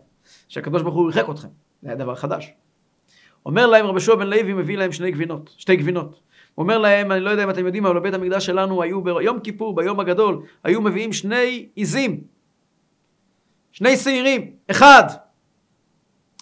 שהקדוש 0.48 0.82
ברוך 0.82 0.96
הוא 0.96 1.08
ריחק 1.08 1.30
אתכם, 1.30 1.48
זה 1.82 1.88
היה 1.90 1.96
דבר 1.96 2.16
חדש. 2.16 2.54
אומר 3.46 3.68
להם 3.68 3.86
רבי 3.86 4.00
שוע 4.00 4.16
בן 4.16 4.28
לוי 4.28 4.54
מביא 4.54 4.78
להם 4.78 4.92
שני 4.92 5.12
גבינות, 5.12 5.54
שתי 5.58 5.76
גבינות. 5.76 6.20
הוא 6.56 6.64
אומר 6.64 6.78
להם, 6.78 7.12
אני 7.12 7.20
לא 7.20 7.30
יודע 7.30 7.44
אם 7.44 7.50
אתם 7.50 7.66
יודעים, 7.66 7.86
אבל 7.86 8.00
בבית 8.00 8.14
המקדש 8.14 8.46
שלנו 8.46 8.82
היו 8.82 9.02
ביום 9.02 9.40
כיפור, 9.40 9.76
ביום 9.76 10.00
הגדול, 10.00 10.42
היו 10.64 10.82
מביאים 10.82 11.14
שני 11.14 11.68
עיזים, 11.76 12.22
שני 13.72 13.98
שעירים, 13.98 14.52
אחד 14.72 15.04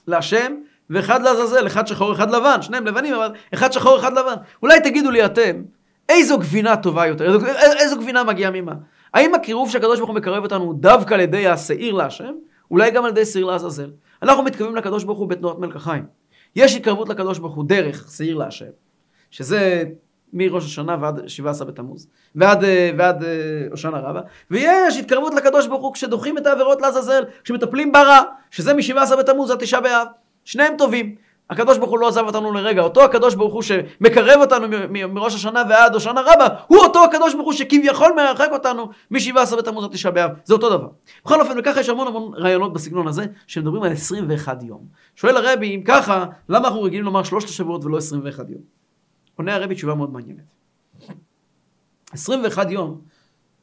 להשם 0.07 0.53
ואחד 0.89 1.21
לעזאזל, 1.23 1.67
אחד 1.67 1.87
שחור, 1.87 2.13
אחד 2.13 2.31
לבן, 2.31 2.61
שניהם 2.61 2.87
לבנים, 2.87 3.13
אבל 3.13 3.31
אחד 3.53 3.71
שחור, 3.71 3.99
אחד 3.99 4.11
לבן. 4.11 4.35
אולי 4.61 4.79
תגידו 4.79 5.11
לי 5.11 5.25
אתם, 5.25 5.61
איזו 6.09 6.37
גבינה 6.37 6.77
טובה 6.77 7.07
יותר, 7.07 7.25
איזו, 7.25 7.45
איזו 7.79 7.97
גבינה 7.97 8.23
מגיעה 8.23 8.51
ממה? 8.51 8.73
האם 9.13 9.35
הקירוב 9.35 9.69
שהקדוש 9.69 9.99
ברוך 9.99 10.09
הוא 10.09 10.17
מקרב 10.17 10.43
אותנו 10.43 10.73
דווקא 10.73 11.13
על 11.13 11.19
ידי 11.19 11.47
השעיר 11.47 11.93
להשם, 11.93 12.33
אולי 12.71 12.91
גם 12.91 13.05
על 13.05 13.11
ידי 13.11 13.25
שעיר 13.25 13.45
לעזאזל? 13.45 13.89
אנחנו 14.23 14.43
מתקרבים 14.43 14.75
לקדוש 14.75 15.03
ברוך 15.03 15.19
הוא 15.19 15.29
בתנועת 15.29 15.57
מלקחיים. 15.57 16.05
יש 16.55 16.75
התקרבות 16.75 17.09
לקדוש 17.09 17.39
ברוך 17.39 17.55
הוא 17.55 17.65
דרך 17.67 18.11
שעיר 18.17 18.37
להשם, 18.37 18.65
שזה 19.31 19.83
מראש 20.33 20.65
השנה 20.65 20.97
ועד 21.01 21.27
17 21.27 21.67
בתמוז, 21.67 22.07
ועד, 22.35 22.63
אה, 22.63 22.91
ועד 22.97 23.23
אה, 23.23 23.29
הושענא 23.71 23.97
רבה, 23.97 24.21
ויש 24.51 24.97
התקרבות 24.97 25.33
לקדוש 25.33 25.67
ברוך 25.67 25.81
הוא 25.81 25.93
כשדוחים 25.93 26.37
את 26.37 26.45
העבירות 26.45 26.81
לעזאזל, 26.81 27.23
כשמטפלים 27.43 27.91
ברע, 27.91 28.19
שזה 28.51 28.73
מ-17 28.73 29.15
בתמוז 29.15 29.51
עד 29.51 29.59
תשעה 29.59 29.81
באב. 29.81 30.07
שניהם 30.49 30.77
טובים. 30.77 31.15
הקדוש 31.49 31.77
ברוך 31.77 31.91
הוא 31.91 31.99
לא 31.99 32.07
עזב 32.07 32.25
אותנו 32.25 32.51
לרגע, 32.51 32.81
אותו 32.81 33.03
הקדוש 33.03 33.35
ברוך 33.35 33.53
הוא 33.53 33.61
שמקרב 33.61 34.41
אותנו 34.41 34.67
מראש 34.89 35.35
השנה 35.35 35.63
ועד 35.69 35.93
הושענא 35.93 36.19
רבה, 36.19 36.47
הוא 36.67 36.77
אותו 36.77 37.03
הקדוש 37.03 37.33
ברוך 37.33 37.45
הוא 37.45 37.53
שכביכול 37.53 38.11
מרחק 38.15 38.49
אותנו 38.51 38.89
מ-17 39.11 39.55
בתמוז 39.57 39.83
עד 39.83 39.91
תשעה 39.91 40.11
באב, 40.11 40.31
זה 40.43 40.53
אותו 40.53 40.69
דבר. 40.69 40.87
בכל 41.25 41.41
אופן, 41.41 41.59
וככה 41.59 41.79
יש 41.79 41.89
המון 41.89 42.07
המון 42.07 42.33
רעיונות 42.35 42.73
בסגנון 42.73 43.07
הזה, 43.07 43.25
שמדברים 43.47 43.83
על 43.83 43.91
21 43.91 44.63
יום. 44.63 44.85
שואל 45.15 45.37
הרבי, 45.37 45.75
אם 45.75 45.81
ככה, 45.85 46.25
למה 46.49 46.67
אנחנו 46.67 46.81
רגילים 46.81 47.05
לומר 47.05 47.23
שלושת 47.23 47.49
השבועות 47.49 47.85
ולא 47.85 47.97
21 47.97 48.49
יום? 48.49 48.61
עונה 49.35 49.55
הרבי 49.55 49.75
תשובה 49.75 49.95
מאוד 49.95 50.13
מעניינת. 50.13 50.53
21 52.11 52.71
יום 52.71 53.01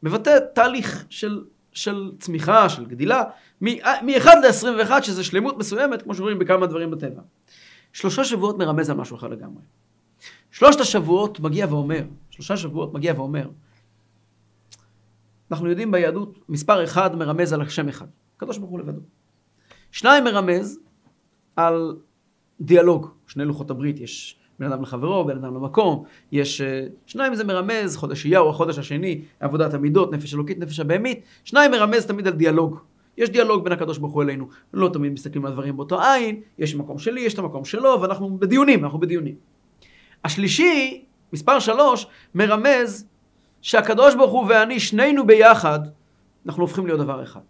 מבטא 0.03 0.39
תהליך 0.55 1.05
של 1.11 1.41
של 1.77 2.13
צמיחה, 2.19 2.69
של 2.69 2.87
גדילה, 2.87 3.23
מ-1 3.61 4.27
ל-21, 4.27 5.03
שזה 5.03 5.25
שלמות 5.25 5.59
מסוימת, 5.59 6.03
כמו 6.03 6.15
שרואים 6.15 6.39
בכמה 6.39 6.67
דברים 6.67 6.91
בטבע. 6.91 7.23
שלושה 7.93 8.25
שבועות 8.25 8.59
מרמז 8.59 8.91
על 8.91 8.97
משהו 8.97 9.17
אחר 9.17 9.29
לגמרי. 9.29 9.63
שלושת 10.51 10.81
השבועות 10.81 11.41
מגיע 11.41 11.67
ואומר, 11.71 12.03
שלושה 12.31 12.57
שבועות 12.57 12.95
מגיע 12.95 13.15
ואומר, 13.17 13.49
אנחנו 15.51 15.69
יודעים 15.69 15.91
ביהדות, 15.91 16.39
מספר 16.49 16.85
אחד 16.85 17.17
מרמז 17.17 17.53
על 17.53 17.63
השם 17.63 17.89
אחד, 17.89 18.07
הקדוש 18.37 18.59
ברוך 18.59 18.71
הוא 18.71 18.79
לבדו. 18.79 19.01
שניים 19.93 20.25
מרמז 20.25 20.79
על 21.57 21.97
דיאלוג, 22.61 23.11
שני 23.27 23.45
לוחות 23.45 23.71
הברית, 23.71 24.01
יש 24.01 24.39
בין 24.59 24.73
אדם 24.73 24.83
לחברו, 24.83 25.25
בין 25.25 25.37
אדם 25.37 25.55
למקום, 25.55 26.05
יש 26.33 26.61
אה, 26.61 26.87
שניים 27.07 27.35
זה 27.35 27.45
מרמז, 27.45 27.97
חודש 27.97 28.27
איהו, 28.27 28.51
החודש 28.51 28.79
השני, 28.79 29.21
עבודת 29.41 29.75
המידות, 29.75 30.13
נפש 30.13 30.35
אלוקית, 30.35 30.59
נפש 30.59 30.81
הבהמית, 30.81 31.21
שניים 31.45 31.71
מרמז 31.71 32.07
תמיד 32.07 32.27
על 32.27 32.33
דיאלוג. 32.33 32.79
יש 33.17 33.31
דיאלוג 33.31 33.65
בין 33.65 33.73
הקדוש 33.73 33.99
ברוך 33.99 34.13
הוא 34.13 34.23
אלינו, 34.23 34.49
לא 34.75 34.89
תמיד 34.93 35.13
מסתכלים 35.13 35.45
על 35.47 35.53
הדברים 35.53 35.77
באותו 35.77 36.03
עין, 36.03 36.41
יש 36.59 36.75
מקום 36.75 36.99
שלי, 36.99 37.21
יש 37.21 37.35
את 37.35 37.39
המקום 37.39 37.65
שלו, 37.65 37.99
ואנחנו 38.03 38.39
בדיונים, 38.39 38.85
אנחנו 38.85 38.99
בדיונים. 38.99 39.35
השלישי, 40.25 41.05
מספר 41.33 41.59
שלוש, 41.59 42.07
מרמז 42.35 43.07
שהקדוש 43.63 44.15
ברוך 44.15 44.33
הוא 44.33 44.47
ואני, 44.49 44.81
שנינו 44.81 45.27
ביחד, 45.27 45.81
אנחנו 46.47 46.63
הופכים 46.63 46.87
להיות 46.87 47.01
דבר 47.01 47.23
אחד. 47.23 47.41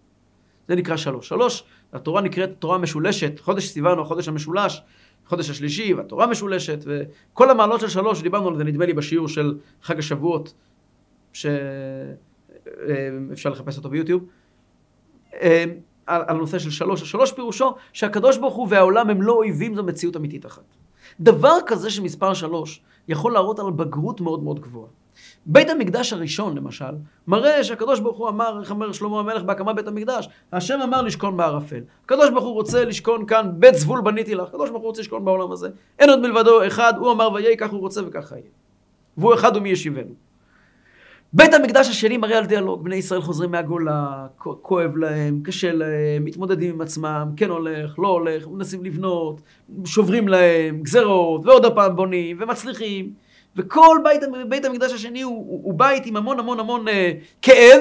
זה 0.68 0.75
נקרא 0.75 0.96
שלוש. 0.96 1.28
שלוש, 1.28 1.64
התורה 1.92 2.20
נקראת 2.20 2.50
תורה 2.58 2.78
משולשת, 2.78 3.40
חודש 3.40 3.68
סיוון 3.68 3.98
הוא 3.98 4.02
החודש 4.02 4.28
המשולש, 4.28 4.82
החודש 5.26 5.50
השלישי, 5.50 5.95
והתורה 5.95 6.26
משולשת, 6.26 6.85
וכל 6.85 7.50
המעלות 7.50 7.80
של 7.80 7.88
שלוש, 7.88 8.23
דיברנו 8.23 8.49
על 8.49 8.56
זה 8.56 8.64
נדמה 8.64 8.87
לי 8.87 8.92
בשיעור 8.92 9.28
של 9.28 9.59
חג 9.83 9.99
השבועות, 9.99 10.54
שאפשר 11.33 11.59
אה, 13.47 13.50
לחפש 13.50 13.76
אותו 13.76 13.88
ביוטיוב, 13.88 14.25
אה, 15.35 15.64
על, 16.06 16.23
על 16.26 16.37
הנושא 16.37 16.59
של 16.59 16.71
שלוש. 16.71 17.02
השלוש 17.02 17.33
פירושו 17.33 17.75
שהקדוש 17.92 18.38
ברוך 18.38 18.54
הוא 18.54 18.66
והעולם 18.71 19.11
הם 19.11 19.23
לא 19.23 19.33
אויבים, 19.33 19.75
זו 19.75 19.83
מציאות 19.83 20.16
אמיתית 20.16 20.47
אחת. 20.47 20.64
דבר 21.21 21.54
כזה 21.66 21.90
של 21.90 22.02
מספר 22.02 22.35
שלוש 22.35 22.83
יכול 23.09 23.33
להראות 23.33 23.59
על 23.59 23.71
בגרות 23.71 24.21
מאוד 24.21 24.42
מאוד 24.42 24.61
גבוהה. 24.61 24.88
בית 25.46 25.70
המקדש 25.70 26.12
הראשון, 26.12 26.56
למשל, 26.56 26.94
מראה 27.26 27.64
שהקדוש 27.64 28.00
ברוך 28.00 28.18
הוא 28.18 28.28
אמר, 28.28 28.61
איך 28.61 28.70
אומר 28.70 28.92
שלמה 28.92 29.20
המלך 29.20 29.42
בהקמת 29.42 29.76
בית 29.76 29.88
המקדש, 29.88 30.28
השם 30.52 30.80
אמר 30.82 31.02
לשכון 31.02 31.37
בערפל. 31.37 31.80
הקדוש 32.04 32.30
ברוך 32.30 32.44
הוא 32.44 32.54
רוצה 32.54 32.85
לשכון 32.85 33.26
כאן, 33.26 33.50
בית 33.54 33.75
זבול 33.75 34.00
בניתי 34.00 34.35
לך, 34.35 34.49
הקדוש 34.49 34.70
ברוך 34.70 34.82
הוא 34.82 34.88
רוצה 34.88 35.02
לשכון 35.02 35.25
בעולם 35.25 35.52
הזה. 35.52 35.68
אין 35.99 36.11
עוד 36.11 36.20
מלבדו 36.20 36.66
אחד, 36.66 36.92
הוא 36.99 37.12
אמר 37.12 37.32
ויהי, 37.32 37.56
כך 37.56 37.70
הוא 37.70 37.80
רוצה 37.80 38.00
וככה 38.06 38.35
יהיה. 38.35 38.46
והוא 39.16 39.35
אחד 39.35 39.56
ומי 39.56 39.68
ישיבנו. 39.68 40.14
בית 41.32 41.54
המקדש 41.54 41.88
השני 41.88 42.16
מראה 42.16 42.38
על 42.38 42.46
דיאלוג, 42.46 42.85
בני 42.85 42.96
ישראל 42.96 43.20
חוזרים 43.20 43.50
מהגולה, 43.50 44.26
כואב 44.38 44.96
להם, 44.96 45.40
קשה 45.44 45.73
להם, 45.73 46.25
מתמודדים 46.25 46.75
עם 46.75 46.80
עצמם, 46.80 47.28
כן 47.37 47.50
הולך, 47.50 47.99
לא 47.99 48.08
הולך, 48.08 48.49
מנסים 48.49 48.85
לבנות, 48.85 49.40
שוברים 49.85 50.28
להם, 50.28 50.82
גזרות, 50.82 51.46
ועוד 51.46 51.64
הפעם 51.64 51.96
בונים, 51.96 52.37
ומצליחים. 52.40 53.25
וכל 53.56 53.98
בית, 54.04 54.20
בית 54.48 54.64
המקדש 54.64 54.92
השני 54.92 55.22
הוא, 55.22 55.34
הוא, 55.34 55.60
הוא 55.64 55.75
בית 55.78 56.06
עם 56.06 56.16
המון 56.16 56.38
המון 56.38 56.60
המון 56.60 56.88
uh, 56.88 56.90
כאב, 57.42 57.80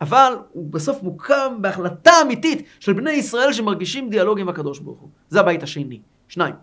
אבל 0.00 0.36
הוא 0.52 0.70
בסוף 0.70 1.02
מוקם 1.02 1.56
בהחלטה 1.60 2.12
אמיתית 2.22 2.66
של 2.80 2.92
בני 2.92 3.10
ישראל 3.12 3.52
שמרגישים 3.52 4.10
דיאלוג 4.10 4.40
עם 4.40 4.48
הקדוש 4.48 4.78
ברוך 4.78 5.00
הוא. 5.00 5.08
זה 5.28 5.40
הבית 5.40 5.62
השני. 5.62 6.00
שניים. 6.28 6.54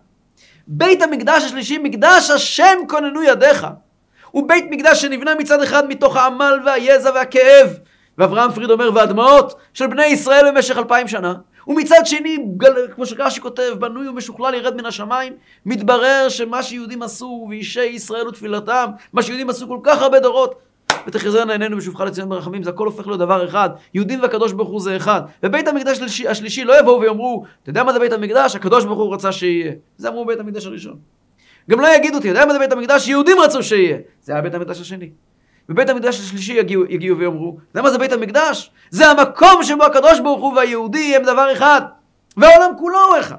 בית 0.66 1.02
המקדש 1.02 1.42
השלישי, 1.42 1.78
מקדש 1.78 2.30
השם 2.30 2.78
כוננו 2.88 3.22
ידיך. 3.22 3.66
הוא 4.30 4.48
בית 4.48 4.64
מקדש 4.70 5.02
שנבנה 5.02 5.34
מצד 5.34 5.62
אחד 5.62 5.88
מתוך 5.88 6.16
העמל 6.16 6.58
והיזע 6.66 7.10
והכאב, 7.14 7.78
ואברהם 8.18 8.52
פריד 8.52 8.70
אומר, 8.70 8.90
והדמעות 8.94 9.54
של 9.74 9.86
בני 9.86 10.06
ישראל 10.06 10.50
במשך 10.50 10.78
אלפיים 10.78 11.08
שנה. 11.08 11.34
ומצד 11.66 12.00
שני, 12.04 12.38
כמו 12.94 13.06
שרש"י 13.06 13.40
כותב, 13.40 13.74
בנוי 13.78 14.08
ומשוכלל 14.08 14.54
ירד 14.54 14.76
מן 14.76 14.86
השמיים, 14.86 15.32
מתברר 15.66 16.26
שמה 16.28 16.62
שיהודים 16.62 17.02
עשו, 17.02 17.46
ואישי 17.48 17.84
ישראל 17.84 18.28
ותפילתם, 18.28 18.86
מה 19.12 19.22
שיהודים 19.22 19.50
עשו 19.50 19.68
כל 19.68 19.78
כך 19.82 20.02
הרבה 20.02 20.20
דורות, 20.20 20.54
ותחזרנה 21.06 21.52
עינינו 21.52 21.76
בשובך 21.76 22.00
לציון 22.00 22.28
ברחמים, 22.28 22.62
זה 22.62 22.70
הכל 22.70 22.86
הופך 22.86 23.06
להיות 23.06 23.18
דבר 23.18 23.48
אחד. 23.48 23.70
יהודים 23.94 24.22
והקדוש 24.22 24.52
ברוך 24.52 24.68
הוא 24.68 24.80
זה 24.80 24.96
אחד. 24.96 25.22
ובית 25.42 25.68
המקדש 25.68 26.00
השלישי 26.28 26.64
לא 26.64 26.80
יבואו 26.80 27.00
ויאמרו, 27.00 27.44
אתה 27.62 27.70
יודע 27.70 27.84
מה 27.84 27.92
זה 27.92 27.98
בית 27.98 28.12
המקדש? 28.12 28.56
הקדוש 28.56 28.84
ברוך 28.84 28.98
הוא 28.98 29.14
רצה 29.14 29.32
שיהיה. 29.32 29.72
זה 29.96 30.08
אמרו 30.08 30.24
בית 30.24 30.40
המקדש 30.40 30.66
הראשון. 30.66 30.96
גם 31.70 31.80
לא 31.80 31.88
יגידו, 31.96 32.18
אתה 32.18 32.28
יודע 32.28 32.46
מה 32.46 32.52
זה 32.52 32.58
בית 32.58 32.72
המקדש? 32.72 33.08
יהודים 33.08 33.36
רצו 33.44 33.62
שיהיה. 33.62 33.98
זה 34.22 34.32
היה 34.32 34.42
בית 34.42 34.54
המקדש 34.54 34.80
השני. 34.80 35.10
בבית 35.68 35.88
המקדש 35.88 36.20
השלישי 36.20 36.52
יגיעו, 36.52 36.84
יגיעו 36.88 37.18
ויאמרו, 37.18 37.56
אתה 37.56 37.78
יודע 37.78 37.82
מה 37.82 37.90
זה 37.90 37.98
בית 37.98 38.12
המקדש? 38.12 38.70
זה 38.90 39.10
המקום 39.10 39.62
שבו 39.62 39.84
הקדוש 39.84 40.20
ברוך 40.20 40.40
הוא 40.40 40.54
והיהודי 40.54 41.16
הם 41.16 41.22
דבר 41.22 41.52
אחד. 41.52 41.80
והעולם 42.36 42.70
כולו 42.78 42.98
הוא 43.04 43.18
אחד. 43.20 43.36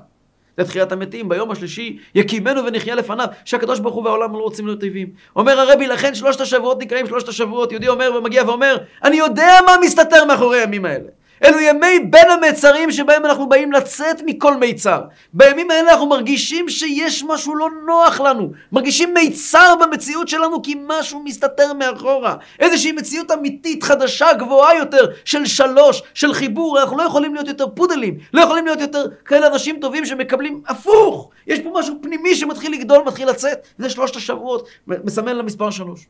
לתחיית 0.57 0.91
המתים, 0.91 1.29
ביום 1.29 1.51
השלישי 1.51 1.99
יקימנו 2.15 2.65
ונחיה 2.65 2.95
לפניו, 2.95 3.27
שהקדוש 3.45 3.79
ברוך 3.79 3.95
הוא 3.95 4.03
והעולם 4.03 4.33
לא 4.33 4.37
רוצים 4.37 4.65
להיות 4.65 4.81
טבעים. 4.81 5.09
אומר 5.35 5.59
הרבי, 5.59 5.87
לכן 5.87 6.15
שלושת 6.15 6.41
השבועות 6.41 6.81
נקראים 6.81 7.07
שלושת 7.07 7.27
השבועות. 7.27 7.71
יהודי 7.71 7.87
אומר 7.87 8.11
ומגיע 8.17 8.43
ואומר, 8.45 8.77
אני 9.03 9.17
יודע 9.17 9.51
מה 9.65 9.75
מסתתר 9.81 10.25
מאחורי 10.25 10.59
הימים 10.59 10.85
האלה. 10.85 11.07
אלו 11.43 11.59
ימי 11.59 11.99
בין 12.09 12.29
המצרים 12.29 12.91
שבהם 12.91 13.25
אנחנו 13.25 13.49
באים 13.49 13.71
לצאת 13.71 14.21
מכל 14.25 14.57
מיצר. 14.57 15.01
בימים 15.33 15.71
האלה 15.71 15.91
אנחנו 15.91 16.07
מרגישים 16.07 16.69
שיש 16.69 17.23
משהו 17.27 17.55
לא 17.55 17.67
נוח 17.87 18.21
לנו. 18.21 18.51
מרגישים 18.71 19.13
מיצר 19.13 19.75
במציאות 19.81 20.27
שלנו 20.27 20.61
כי 20.61 20.75
משהו 20.87 21.23
מסתתר 21.23 21.73
מאחורה. 21.73 22.35
איזושהי 22.59 22.91
מציאות 22.91 23.31
אמיתית, 23.31 23.83
חדשה, 23.83 24.33
גבוהה 24.33 24.75
יותר, 24.75 25.05
של 25.25 25.45
שלוש, 25.45 26.03
של 26.13 26.33
חיבור. 26.33 26.79
אנחנו 26.81 26.97
לא 26.97 27.03
יכולים 27.03 27.33
להיות 27.33 27.47
יותר 27.47 27.67
פודלים. 27.67 28.17
לא 28.33 28.41
יכולים 28.41 28.65
להיות 28.65 28.79
יותר 28.79 29.05
כאלה 29.25 29.47
אנשים 29.47 29.79
טובים 29.79 30.05
שמקבלים 30.05 30.61
הפוך. 30.67 31.29
יש 31.47 31.59
פה 31.59 31.71
משהו 31.79 31.95
פנימי 32.01 32.35
שמתחיל 32.35 32.71
לגדול, 32.71 33.03
מתחיל 33.05 33.29
לצאת. 33.29 33.67
זה 33.77 33.89
שלושת 33.89 34.15
השבועות. 34.15 34.67
מסמן 34.87 35.35
למספר 35.35 35.69
שלוש. 35.69 36.07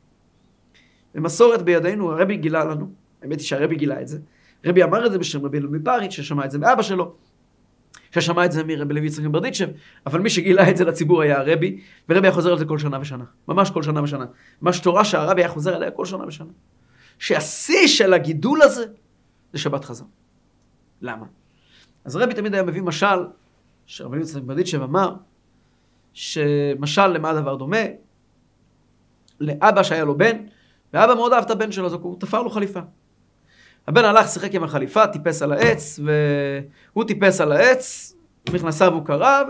במסורת 1.15 1.62
בידינו, 1.62 2.12
הרבי 2.12 2.38
גילה 2.38 2.63
לנו, 2.65 2.86
האמת 3.24 3.39
היא 3.39 3.48
שהרבי 3.48 3.75
גילה 3.75 4.01
את 4.01 4.08
זה. 4.08 4.17
רבי 4.65 4.84
אמר 4.84 5.05
את 5.05 5.12
זה 5.12 5.17
בשם 5.17 5.45
רבי 5.45 5.57
אלומי 5.57 5.79
פריץ', 5.79 6.12
ששמע 6.12 6.45
את 6.45 6.51
זה 6.51 6.60
מאבא 6.60 6.81
שלו, 6.81 7.15
ששמע 8.12 8.45
את 8.45 8.51
זה 8.51 8.63
מרבי 8.63 8.93
לוי 8.93 9.07
יצחק 9.07 9.25
ברדיצ'ב, 9.25 9.67
אבל 10.05 10.19
מי 10.19 10.29
שגילה 10.29 10.69
את 10.69 10.77
זה 10.77 10.86
לציבור 10.86 11.22
היה 11.22 11.39
הרבי, 11.39 11.81
ורבי 12.10 12.27
היה 12.27 12.34
חוזר 12.34 12.51
על 12.51 12.57
זה 12.57 12.65
כל 12.65 12.77
שנה 12.77 13.00
ושנה. 13.01 13.24
ממש 13.48 13.69
כל 13.72 13.84
שנה 13.84 14.03
ושנה. 14.03 14.25
ממש 14.62 14.79
תורה 14.79 15.05
שהרבי 15.05 15.41
היה 15.41 15.50
חוזר 15.50 15.75
עליה 15.75 15.91
כל 15.91 16.05
שנה 16.05 16.27
ושנה. 16.27 16.51
שהשיא 17.19 17.88
של 17.88 18.13
הגידול 18.13 18.62
הזה 18.62 18.86
זה 19.53 19.60
שבת 19.60 19.86
חזון. 19.86 20.07
למה? 21.01 21.25
אז 22.05 22.15
הרבי 22.15 22.34
תמיד 22.34 22.53
היה 22.53 22.63
מביא 22.63 22.81
משל, 22.81 23.25
שרבי 23.86 24.22
יצחק 24.22 24.41
ברדיצ'ב 24.41 24.81
אמר, 24.81 25.15
שמשל 26.13 27.07
למה 27.07 27.29
הדבר 27.29 27.55
דומה? 27.55 27.77
לאבא 29.39 29.84
שהיה 29.84 30.03
לו 30.03 30.17
בן, 30.17 30.38
ואבא 30.93 31.13
מאוד 31.13 31.34
אהב 31.34 31.43
את 31.43 31.51
הבן 31.51 31.72
שלו, 31.72 31.86
אז 31.86 31.93
הוא 31.93 32.19
תפר 32.19 32.41
לו 32.41 32.50
חליפה. 32.50 32.79
הבן 33.88 34.06
הלך, 34.06 34.27
שיחק 34.27 34.56
עם 34.56 34.63
החליפה, 34.63 35.08
טיפס 35.08 35.42
על 35.42 35.51
העץ, 35.51 36.00
והוא 36.94 37.04
טיפס 37.04 37.42
על 37.42 37.51
העץ, 37.51 38.13
מכנסיו 38.54 38.94
הוא 38.94 39.06
קרא, 39.06 39.44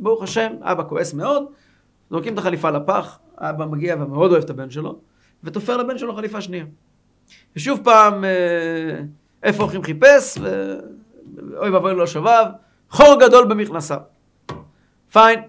וברוך 0.00 0.22
השם, 0.22 0.52
אבא 0.60 0.82
כועס 0.88 1.14
מאוד, 1.14 1.44
זורקים 2.10 2.32
את 2.34 2.38
החליפה 2.38 2.70
לפח, 2.70 3.18
אבא 3.38 3.64
מגיע 3.66 3.96
ומאוד 4.00 4.30
אוהב 4.30 4.42
את 4.44 4.50
הבן 4.50 4.70
שלו, 4.70 4.98
ותופר 5.44 5.76
לבן 5.76 5.98
שלו 5.98 6.14
חליפה 6.14 6.40
שנייה. 6.40 6.64
ושוב 7.56 7.80
פעם, 7.84 8.24
אה, 8.24 9.00
איפה 9.42 9.62
הולכים 9.62 9.82
חיפש, 9.82 10.38
ואוי 10.38 11.70
ואבוי 11.70 11.94
לו 11.94 12.06
שובב, 12.06 12.44
חור 12.90 13.20
גדול 13.20 13.46
במכנסיו. 13.46 13.98
פיין. 15.12 15.40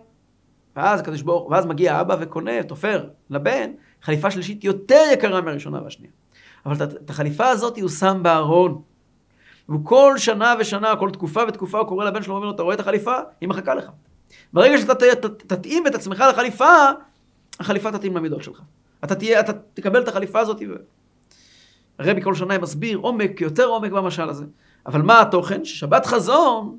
ואז 0.76 1.00
הקדוש 1.00 1.22
ברוך 1.22 1.50
ואז 1.52 1.66
מגיע 1.66 2.02
אבא 2.02 2.16
וקונה, 2.20 2.64
תופר 2.64 3.08
לבן, 3.30 3.72
חליפה 4.02 4.32
שלישית 4.32 4.64
יותר 4.64 5.04
יקרה 5.14 5.42
מהראשונה 5.42 5.84
והשנייה. 5.84 6.12
אבל 6.66 6.86
את 6.86 7.10
החליפה 7.10 7.48
הזאת 7.48 7.78
הוא 7.78 7.90
שם 7.90 8.20
בארון. 8.22 8.82
והוא 9.70 9.86
כל 9.86 10.14
שנה 10.18 10.54
ושנה, 10.60 10.96
כל 10.96 11.12
תקופה 11.12 11.42
ותקופה, 11.48 11.80
הוא 11.80 11.88
קורא 11.88 12.06
לבן 12.06 12.24
שלו 12.24 12.34
ואומר 12.34 12.48
לו, 12.48 12.56
אתה 12.56 12.64
רואה 12.64 12.76
את 12.76 12.80
החליפה? 12.80 13.16
היא 13.42 13.50
מחכה 13.50 13.76
לך. 13.76 13.90
ברגע 14.54 14.78
שאתה 14.78 14.96
ת, 14.96 15.04
ת, 15.04 15.26
תתאים 15.54 15.88
את 15.88 15.96
עצמך 15.96 16.24
לחליפה, 16.30 16.74
החליפה 17.60 17.92
תתאים 17.92 18.18
למידות 18.18 18.44
שלך. 18.44 18.62
אתה, 19.04 19.16
תהיה, 19.16 19.40
אתה 19.40 19.52
תקבל 19.74 20.04
את 20.04 20.08
החליפה 20.08 20.40
הזאת. 20.40 20.62
ו... 20.70 20.74
הרבי 22.00 22.22
כל 22.22 22.36
שנה 22.36 22.58
מסביר 22.58 22.98
עומק, 22.98 23.42
יותר 23.42 23.66
עומק 23.66 23.92
במשל 23.92 24.30
הזה. 24.30 24.46
אבל 24.86 25.02
מה 25.02 25.22
התוכן? 25.22 25.66
ששבת 25.66 26.06
חזון 26.06 26.78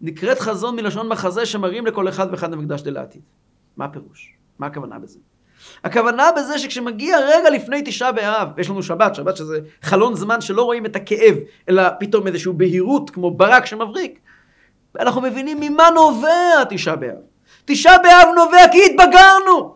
נקראת 0.00 0.38
חזון 0.38 0.76
מלשון 0.76 1.08
מחזה 1.08 1.46
שמראים 1.46 1.86
לכל 1.86 2.08
אחד 2.08 2.26
ואחד 2.30 2.52
המקדש 2.52 2.82
דלעתיד. 2.82 3.22
מה 3.76 3.84
הפירוש? 3.84 4.34
מה 4.58 4.66
הכוונה 4.66 4.98
בזה? 4.98 5.18
הכוונה 5.84 6.32
בזה 6.32 6.58
שכשמגיע 6.58 7.18
רגע 7.18 7.50
לפני 7.50 7.82
תשעה 7.84 8.12
באב, 8.12 8.48
יש 8.58 8.70
לנו 8.70 8.82
שבת, 8.82 9.14
שבת 9.14 9.36
שזה 9.36 9.58
חלון 9.82 10.14
זמן 10.14 10.40
שלא 10.40 10.62
רואים 10.62 10.86
את 10.86 10.96
הכאב, 10.96 11.34
אלא 11.68 11.82
פתאום 12.00 12.26
איזושהי 12.26 12.52
בהירות 12.52 13.10
כמו 13.10 13.30
ברק 13.30 13.66
שמבריק, 13.66 14.18
אנחנו 14.98 15.20
מבינים 15.20 15.60
ממה 15.60 15.90
נובע 15.94 16.64
תשעה 16.70 16.96
באב. 16.96 17.16
תשעה 17.64 17.98
באב 17.98 18.28
נובע 18.36 18.68
כי 18.72 18.78
התבגרנו, 18.84 19.74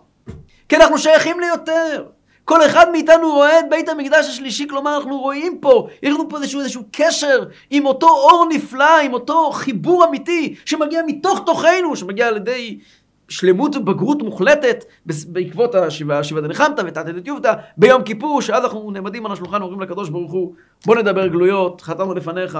כי 0.68 0.77
אנחנו 0.77 0.99
שייכים 0.99 1.40
ליותר. 1.40 2.05
כל 2.45 2.66
אחד 2.66 2.90
מאיתנו 2.92 3.31
רואה 3.33 3.59
את 3.59 3.64
בית 3.71 3.88
המקדש 3.88 4.29
השלישי, 4.29 4.68
כלומר 4.68 4.97
אנחנו 4.97 5.18
רואים 5.18 5.59
פה, 5.61 5.88
יש 6.03 6.14
לנו 6.14 6.29
פה 6.29 6.37
איזשהו, 6.37 6.61
איזשהו 6.61 6.83
קשר 6.92 7.45
עם 7.71 7.87
אותו 7.87 8.09
אור 8.09 8.47
נפלא, 8.51 9.01
עם 9.01 9.12
אותו 9.12 9.51
חיבור 9.53 10.05
אמיתי 10.05 10.55
שמגיע 10.64 11.03
מתוך 11.07 11.42
תוכנו, 11.47 11.97
שמגיע 11.97 12.29
על 12.29 12.37
ידי 12.37 12.79
שלמות 13.28 13.76
ובגרות 13.76 14.22
מוחלטת 14.22 14.85
בעקבות 15.06 15.74
השיבה, 15.74 16.24
שיבה 16.24 16.40
דנחמתא 16.40 16.82
ותתא 16.87 17.12
דתיובתא 17.12 17.52
ביום 17.76 18.02
כיפור, 18.02 18.42
שאז 18.42 18.64
אנחנו 18.64 18.90
נעמדים 18.90 19.26
על 19.26 19.32
השולחן 19.32 19.62
ואומרים 19.62 19.80
לקדוש 19.80 20.08
ברוך 20.08 20.32
הוא, 20.32 20.54
בוא 20.87 20.96
נדבר 20.96 21.26
גלויות, 21.26 21.80
חטאנו 21.80 22.14
לפניך, 22.14 22.58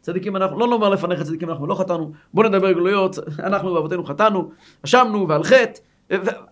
צדיקים 0.00 0.36
אנחנו, 0.36 0.58
לא 0.58 0.68
נאמר 0.68 0.88
לפניך 0.88 1.22
צדיקים 1.22 1.50
אנחנו 1.50 1.66
לא 1.66 1.74
חטאנו, 1.74 2.12
בוא 2.34 2.44
נדבר 2.44 2.72
גלויות, 2.72 3.18
אנחנו 3.38 3.74
ואבותינו 3.74 4.04
חטאנו, 4.04 4.50
אשמנו 4.84 5.28
ועל 5.28 5.42
חטא, 5.44 5.80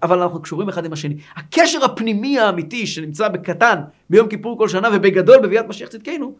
אבל 0.02 0.22
אנחנו 0.22 0.42
קשורים 0.42 0.68
אחד 0.68 0.84
עם 0.84 0.92
השני. 0.92 1.16
הקשר 1.36 1.84
הפנימי 1.84 2.38
האמיתי 2.38 2.86
שנמצא 2.86 3.28
בקטן 3.28 3.80
ביום 4.10 4.28
כיפור 4.28 4.58
כל 4.58 4.68
שנה 4.68 4.88
ובגדול 4.92 5.38
בביאת 5.42 5.68
משיח 5.68 5.88
צדקנו, 5.88 6.36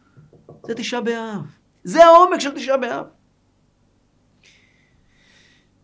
זה 0.66 0.74
תשעה 0.74 1.00
באב. 1.00 1.40
זה 1.84 2.04
העומק 2.04 2.40
של 2.40 2.50
תשעה 2.50 2.76
באב. 2.76 3.04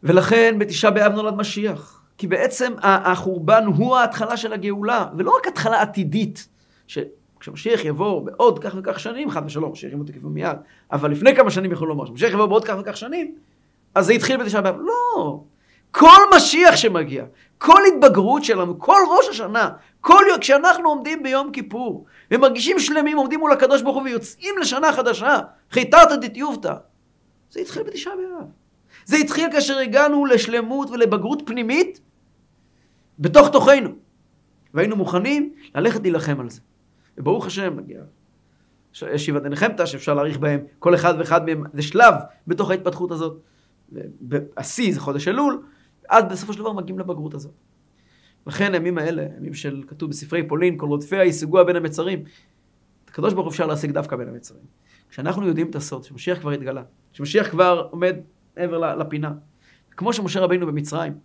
ולכן 0.02 0.58
בתשעה 0.58 0.90
באב 0.90 1.12
נולד 1.12 1.34
משיח. 1.34 2.02
כי 2.18 2.26
בעצם 2.26 2.72
החורבן 2.82 3.64
הוא 3.66 3.96
ההתחלה 3.96 4.36
של 4.36 4.52
הגאולה, 4.52 5.06
ולא 5.16 5.36
רק 5.38 5.46
התחלה 5.46 5.82
עתידית, 5.82 6.48
שכשמשיח 6.86 7.84
יבוא 7.84 8.26
בעוד 8.26 8.58
כך 8.58 8.74
וכך 8.78 9.00
שנים, 9.00 9.30
חד 9.30 9.42
ושלום, 9.46 9.72
משיח 9.72 9.92
יבוא 9.92 10.04
תקפו 10.04 10.28
מיד, 10.28 10.56
אבל 10.92 11.10
לפני 11.10 11.36
כמה 11.36 11.50
שנים 11.50 11.72
יכולו 11.72 11.88
לומר, 11.88 12.06
שמשיח 12.06 12.32
יבוא 12.32 12.46
בעוד 12.46 12.64
כך 12.64 12.74
וכך 12.80 12.96
שנים, 12.96 13.34
אז 13.94 14.06
זה 14.06 14.12
התחיל 14.12 14.36
בתשעה 14.36 14.60
באב. 14.60 14.76
לא! 14.80 15.40
כל 15.90 16.36
משיח 16.36 16.76
שמגיע, 16.76 17.24
כל 17.58 17.80
התבגרות 17.88 18.44
שלנו, 18.44 18.78
כל 18.78 19.00
ראש 19.16 19.28
השנה, 19.28 19.70
כל 20.00 20.24
יום, 20.28 20.40
כשאנחנו 20.40 20.88
עומדים 20.88 21.22
ביום 21.22 21.52
כיפור, 21.52 22.04
ומרגישים 22.30 22.78
שלמים, 22.78 23.16
עומדים 23.16 23.40
מול 23.40 23.52
הקדוש 23.52 23.82
ברוך 23.82 23.96
הוא 23.96 24.02
ויוצאים 24.02 24.54
לשנה 24.60 24.92
חדשה, 24.92 25.38
חיתרתא 25.70 26.16
דתיובתא, 26.16 26.74
זה 27.50 27.60
התחיל 27.60 27.82
בתשעה 27.82 28.12
באב. 28.16 28.46
זה 29.06 29.16
התחיל 29.16 29.52
כאשר 29.52 29.78
הגענו 29.78 30.26
לשלמות 30.26 30.90
ולבגרות 30.90 31.42
פנימית 31.46 32.00
בתוך 33.18 33.48
תוכנו. 33.48 33.90
והיינו 34.74 34.96
מוכנים 34.96 35.54
ללכת 35.74 36.02
להילחם 36.02 36.40
על 36.40 36.50
זה. 36.50 36.60
וברוך 37.18 37.46
השם, 37.46 37.76
מגיע. 37.76 38.00
יש 39.12 39.26
שבעת 39.26 39.42
דנחמתא 39.42 39.86
שאפשר 39.86 40.14
להעריך 40.14 40.38
בהם, 40.38 40.60
כל 40.78 40.94
אחד 40.94 41.14
ואחד 41.18 41.46
מהם 41.46 41.64
זה 41.72 41.82
שלב 41.82 42.14
בתוך 42.46 42.70
ההתפתחות 42.70 43.10
הזאת. 43.10 43.40
השיא 44.56 44.94
זה 44.94 45.00
חודש 45.00 45.28
אלול, 45.28 45.62
עד 46.08 46.32
בסופו 46.32 46.52
של 46.52 46.58
דבר 46.58 46.72
מגיעים 46.72 46.98
לבגרות 46.98 47.34
הזאת. 47.34 47.52
לכן 48.46 48.74
הימים 48.74 48.98
האלה, 48.98 49.26
ימים 49.36 49.54
של, 49.54 49.82
כתוב 49.86 50.10
בספרי 50.10 50.48
פולין, 50.48 50.78
כל 50.78 50.86
רודפיה 50.86 51.24
ישיגוה 51.24 51.64
בין 51.64 51.76
המצרים. 51.76 52.24
את 53.04 53.10
הקדוש 53.10 53.34
ברוך 53.34 53.46
הוא 53.46 53.52
אפשר 53.52 53.66
להשיג 53.66 53.90
דווקא 53.90 54.16
בין 54.16 54.28
המצרים. 54.28 54.64
כשאנחנו 55.08 55.46
יודעים 55.46 55.70
את 55.70 55.74
הסוד, 55.74 56.04
שמשיח 56.04 56.38
כבר 56.40 56.50
התגלה, 56.50 56.82
שמשיח 57.12 57.50
כבר 57.50 57.88
עומד 57.90 58.16
מעבר 58.56 58.96
לפינה. 58.96 59.32
כמו 59.96 60.12
שמשה 60.12 60.40
רבינו 60.40 60.66
במצרים. 60.66 61.18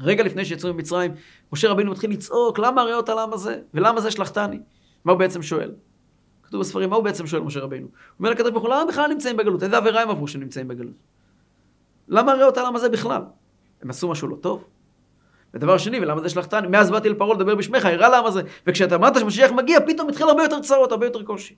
רגע 0.00 0.22
לפני 0.22 0.44
שיצאו 0.44 0.74
ממצרים, 0.74 1.14
משה 1.52 1.70
רבינו 1.70 1.90
מתחיל 1.90 2.10
לצעוק, 2.10 2.58
למה 2.58 2.82
הרי 2.82 2.94
אותה 2.94 3.14
למה 3.14 3.36
זה? 3.36 3.60
ולמה 3.74 4.00
זה 4.00 4.10
שלחתני? 4.10 4.60
מה 5.04 5.12
הוא 5.12 5.18
בעצם 5.18 5.42
שואל? 5.42 5.74
כתוב 6.42 6.60
בספרים, 6.60 6.90
מה 6.90 6.96
הוא 6.96 7.04
בעצם 7.04 7.26
שואל 7.26 7.42
משה 7.42 7.60
רבינו? 7.60 7.86
הוא 7.86 7.92
אומר 8.18 8.30
לקדוש 8.30 8.50
ברוך 8.50 8.64
הוא, 8.64 8.74
למה 8.74 8.84
בכלל 8.84 9.10
נמצאים 9.10 9.36
בגלות? 9.36 9.62
איזה 9.62 9.76
עבירה 9.76 10.02
הם 10.02 10.10
עברו 10.10 10.28
שהם 10.28 10.40
נמצאים 10.40 10.68
בגלות? 10.68 10.94
למה 12.08 12.32
הרי 12.32 12.44
אותה 12.44 12.62
למה 12.62 12.78
זה 12.78 12.88
בכלל? 12.88 13.22
הם 13.82 13.90
עשו 13.90 14.08
משהו 14.08 14.28
לא 14.28 14.36
טוב? 14.36 14.64
ודבר 15.54 15.78
שני, 15.78 16.00
ולמה 16.00 16.22
זה 16.22 16.28
שלחתני? 16.28 16.68
מאז 16.68 16.90
באתי 16.90 17.08
אל 17.08 17.14
פרעה 17.14 17.34
לדבר 17.34 17.54
בשמך, 17.54 17.84
יראה 17.84 18.08
למה 18.08 18.30
זה. 18.30 18.42
וכשאתה 18.66 18.94
אמרת 18.94 19.18
שמשיח 19.20 19.52
מגיע, 19.52 19.78
פתאום 19.86 20.08
התחיל 20.08 20.28
הרבה 20.28 20.42
יותר 20.42 20.60
צרות, 20.60 20.92
הרבה 20.92 21.06
יותר 21.06 21.22
קושי. 21.22 21.54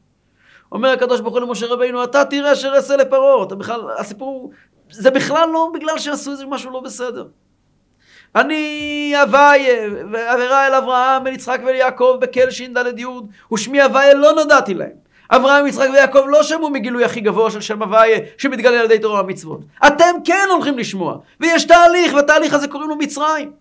אומר 0.72 0.88
הקדוש 0.88 1.20
ברוך 1.20 1.34
הוא 1.34 1.42
למשה 1.42 1.66
רבינו, 1.66 2.04
אתה 2.04 2.24
תראה 2.24 2.52
אשר 2.52 2.72
אעשה 2.76 2.96
לפרעה. 2.96 3.42
אתה 3.42 3.54
בכלל, 3.54 3.80
הסיפור, 3.98 4.50
זה 4.90 5.10
בכלל 5.10 5.48
לא 5.52 5.70
בגלל 5.74 5.98
שעשו 5.98 6.30
איזה 6.30 6.46
משהו 6.46 6.70
לא 6.70 6.80
בסדר. 6.80 7.26
אני 8.34 9.12
הוויה, 9.20 9.88
ועבירה 10.12 10.66
אל 10.66 10.74
אברהם, 10.74 11.26
אל 11.26 11.32
יצחק 11.32 11.60
ואל 11.66 11.74
יעקב, 11.74 12.16
בקל 12.20 12.50
ש"ד 12.50 12.98
י', 12.98 13.06
ושמי 13.52 13.82
הוויה 13.82 14.14
לא 14.14 14.32
נודעתי 14.32 14.74
להם. 14.74 15.06
אברהם, 15.30 15.66
יצחק 15.66 15.88
ויעקב 15.92 16.22
לא 16.28 16.42
שמעו 16.42 16.70
מגילוי 16.70 17.04
הכי 17.04 17.20
גבוה 17.20 17.50
של 17.50 17.60
שם 17.60 17.82
הוויה, 17.82 18.18
שמתגלה 18.38 18.80
על 18.80 18.84
ידי 18.84 18.98
תורה 18.98 19.20
ומצוות. 19.20 19.60
אתם 19.86 20.14
כן 20.24 20.48
הולכים 20.50 20.78
לשמוע, 20.78 21.18
ויש 21.40 21.64
תהליך, 21.64 22.14
והתהליך 22.14 22.54
הזה 22.54 22.68
קוראים 22.68 22.88
לו 22.88 22.96
מצרים. 22.96 23.52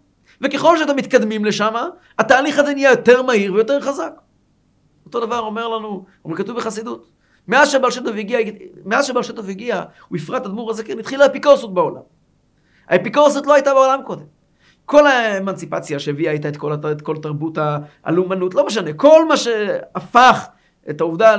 וככל 0.42 0.78
שאתם 0.78 0.96
מתקדמים 0.96 1.46
לשם, 1.46 1.74
התהליך 2.20 2.60
הזה 2.60 2.74
נהיה 2.74 2.90
יותר 2.90 3.22
מהיר 3.22 3.54
ויותר 3.54 3.82
חזק. 3.82 4.12
אותו 5.06 5.20
דבר 5.20 5.40
אומר 5.40 5.68
לנו, 5.68 6.06
אומר 6.26 6.38
כתוב 6.38 6.58
בחסידות. 6.58 7.15
מאז 7.48 7.72
שבעל 7.72 7.92
שם 9.24 9.36
טוב 9.36 9.50
הגיע, 9.50 9.84
הוא 10.08 10.18
הפרט 10.18 10.46
אדמו"ר 10.46 10.72
הזה, 10.72 10.84
כן, 10.84 11.00
התחילה 11.00 11.24
האפיקורסות 11.24 11.74
בעולם. 11.74 12.02
האפיקורסות 12.88 13.46
לא 13.46 13.54
הייתה 13.54 13.74
בעולם 13.74 14.00
קודם. 14.06 14.26
כל 14.86 15.08
האמנציפציה 15.08 16.00
שהביאה 16.00 16.32
איתה 16.32 16.50
את 16.50 16.58
כל, 16.58 16.74
את 16.92 17.02
כל 17.02 17.18
תרבות 17.18 17.58
הלאומנות, 18.04 18.54
לא 18.54 18.66
משנה, 18.66 18.94
כל 18.94 19.28
מה 19.28 19.38
שהפך 19.38 20.48
את 20.90 21.02
העובדה 21.02 21.36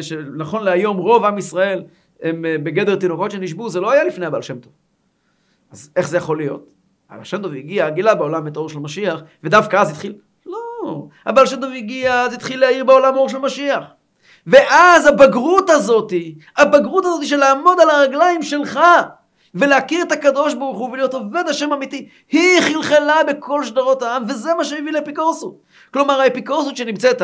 שנכון 0.00 0.64
להיום 0.64 0.96
רוב 0.96 1.24
עם 1.24 1.38
ישראל 1.38 1.84
הם 2.22 2.44
אה, 2.44 2.56
בגדר 2.58 2.96
תינוקות 2.96 3.30
שנשבו, 3.30 3.68
זה 3.68 3.80
לא 3.80 3.90
היה 3.90 4.04
לפני 4.04 4.26
הבעל 4.26 4.42
שם 4.42 4.58
טוב. 4.58 4.72
אז 5.70 5.90
איך 5.96 6.08
זה 6.08 6.16
יכול 6.16 6.36
להיות? 6.36 6.72
הבעל 7.10 7.24
שם 7.24 7.42
טוב 7.42 7.52
הגיע, 7.52 7.90
גילה 7.90 8.14
בעולם 8.14 8.46
את 8.46 8.56
האור 8.56 8.68
של 8.68 8.78
משיח, 8.78 9.20
ודווקא 9.44 9.76
אז 9.76 9.90
התחיל... 9.90 10.14
לא, 10.46 11.06
הבעל 11.26 11.46
שם 11.46 11.60
טוב 11.60 11.72
הגיע, 11.76 12.20
אז 12.22 12.32
התחיל 12.32 12.60
להאיר 12.60 12.84
בעולם 12.84 13.16
אור 13.16 13.28
של 13.28 13.38
משיח. 13.38 13.84
ואז 14.48 15.06
הבגרות 15.06 15.70
הזאתי, 15.70 16.34
הבגרות 16.56 17.04
הזאתי 17.04 17.26
של 17.26 17.36
לעמוד 17.36 17.80
על 17.80 17.90
הרגליים 17.90 18.42
שלך, 18.42 18.80
ולהכיר 19.54 20.02
את 20.02 20.12
הקדוש 20.12 20.54
ברוך 20.54 20.78
הוא 20.78 20.90
ולהיות 20.90 21.14
עובד 21.14 21.44
השם 21.48 21.72
אמיתי, 21.72 22.08
היא 22.30 22.60
חלחלה 22.60 23.16
בכל 23.28 23.64
שדרות 23.64 24.02
העם, 24.02 24.22
וזה 24.28 24.54
מה 24.54 24.64
שהביא 24.64 24.92
לאפיקורסות. 24.92 25.58
כלומר 25.92 26.20
האפיקורסות 26.20 26.76
שנמצאת, 26.76 27.22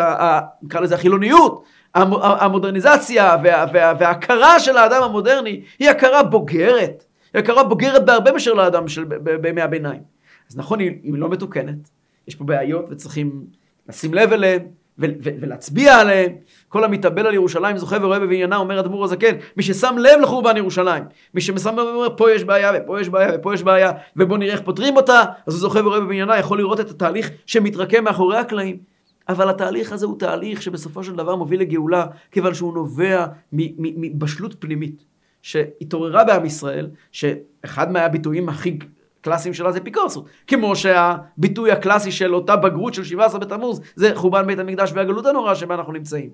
נקרא 0.63 0.81
לזה 0.81 0.95
החילוניות, 0.95 1.65
המודרניזציה 1.95 3.37
וה, 3.45 3.67
וה, 3.73 3.93
וההכרה 3.99 4.61
של 4.61 4.77
האדם 4.77 5.03
המודרני, 5.03 5.63
היא 5.79 5.91
הכרה 5.91 6.23
בוגרת. 6.23 7.05
היא 7.35 7.43
הכרה 7.43 7.65
בוגרת 7.65 8.05
בהרבה 8.05 8.33
מאשר 8.33 8.53
לאדם 8.53 8.89
של 8.89 9.05
בימי 9.41 9.63
הביניים. 9.63 10.03
אז 10.51 10.57
נכון, 10.57 10.79
היא 10.79 10.99
לא 11.05 11.29
מתוקנת, 11.29 11.89
יש 12.29 12.35
פה 12.35 12.45
בעיות 12.45 12.85
וצריכים 12.91 13.45
לשים 13.89 14.15
לב 14.15 14.33
אליהן. 14.33 14.63
ולהצביע 14.99 15.97
עליהם. 15.97 16.33
כל 16.69 16.85
המתאבל 16.85 17.27
על 17.27 17.35
ירושלים 17.35 17.79
זוכה 17.79 17.97
ורואה 18.03 18.19
בבניינה, 18.19 18.57
אומר 18.57 18.81
אדמו"ר 18.81 19.05
הזקן, 19.05 19.35
מי 19.57 19.63
ששם 19.63 19.95
לב 19.99 20.21
לחורבן 20.23 20.57
ירושלים, 20.57 21.05
מי 21.35 21.41
ששם 21.41 21.79
לב 21.79 21.87
ואומר, 21.87 22.17
פה 22.17 22.31
יש 22.33 22.45
בעיה, 22.45 22.73
ופה 22.77 23.01
יש 23.01 23.09
בעיה, 23.09 23.31
ופה 23.35 23.55
יש 23.55 23.63
בעיה, 23.63 23.93
ובוא 24.17 24.39
נראה 24.39 24.53
איך 24.53 24.61
פותרים 24.61 24.97
אותה, 24.97 25.23
אז 25.47 25.55
הוא 25.55 25.61
זוכה 25.61 25.81
ורואה 25.81 26.01
בבניינה, 26.01 26.39
יכול 26.39 26.59
לראות 26.59 26.81
את 26.81 26.91
התהליך 26.91 27.31
שמתרקם 27.47 28.05
מאחורי 28.05 28.37
הקלעים. 28.37 28.95
אבל 29.29 29.51
התהליך 29.51 29.93
הזה 29.93 30.07
הוא 30.07 30.19
תהליך 30.19 30.63
שבסופו 30.63 31.05
של 31.05 31.17
דבר 31.17 31.37
מוביל 31.37 31.61
לגאולה, 31.61 32.07
כיוון 32.31 32.55
שהוא 32.55 32.75
נובע 32.75 33.27
מבשלות 33.53 34.55
פנימית, 34.59 35.05
שהתעוררה 35.43 36.25
בעם 36.25 36.45
ישראל, 36.45 36.91
שאחד 37.13 37.93
מהביטויים 37.93 38.49
הכי 38.49 38.79
קלאסיים 39.25 39.55
שלה 39.55 39.73
זה 39.73 39.79
אפיקורסות. 39.79 40.27
כמו 40.47 40.77
שהביטוי 40.77 41.71
הקלאסי 41.71 42.13
של 42.13 42.35
אותה 42.35 42.57
בגרות 42.57 42.95
של 42.95 43.05
17 43.05 43.41
בתמוז 43.41 43.81
זה 43.95 44.11
חורבן 44.15 44.47
בית 44.47 44.59
המקדש 44.59 44.93
והגלות 44.95 45.27
הנוראה 45.27 45.55
שבה 45.55 45.75
אנחנו 45.75 45.93
נמצאים. 45.93 46.31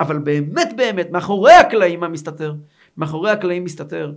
אבל 0.00 0.18
באמת 0.18 0.68
באמת, 0.76 1.10
מאחורי 1.10 1.52
הקלעים 1.52 2.00
מה 2.00 2.08
מסתתר? 2.08 2.54
מאחורי 2.96 3.30
הקלעים 3.30 3.64
מסתתר 3.64 4.12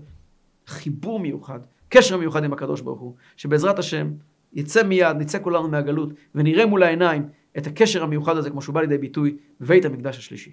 חיבור 0.68 1.20
מיוחד, 1.20 1.60
קשר 1.90 2.18
מיוחד 2.18 2.44
עם 2.44 2.54
הקדוש 2.54 2.82
ברוך 2.82 3.00
הוא, 3.00 3.14
שבעזרת 3.38 3.80
השם 3.80 4.12
יצא 4.54 4.84
מיד, 4.84 5.18
נצא 5.18 5.40
כולנו 5.42 5.68
מהגלות 5.68 6.10
ונראה 6.36 6.66
מול 6.66 6.84
העיניים 6.84 7.28
את 7.58 7.68
הקשר 7.68 8.04
המיוחד 8.04 8.38
הזה 8.38 8.50
כמו 8.50 8.62
שהוא 8.62 8.76
בא 8.76 8.82
לידי 8.82 8.98
ביטוי 8.98 9.38
בבית 9.62 9.86
המקדש 9.86 10.18
השלישי. 10.18 10.52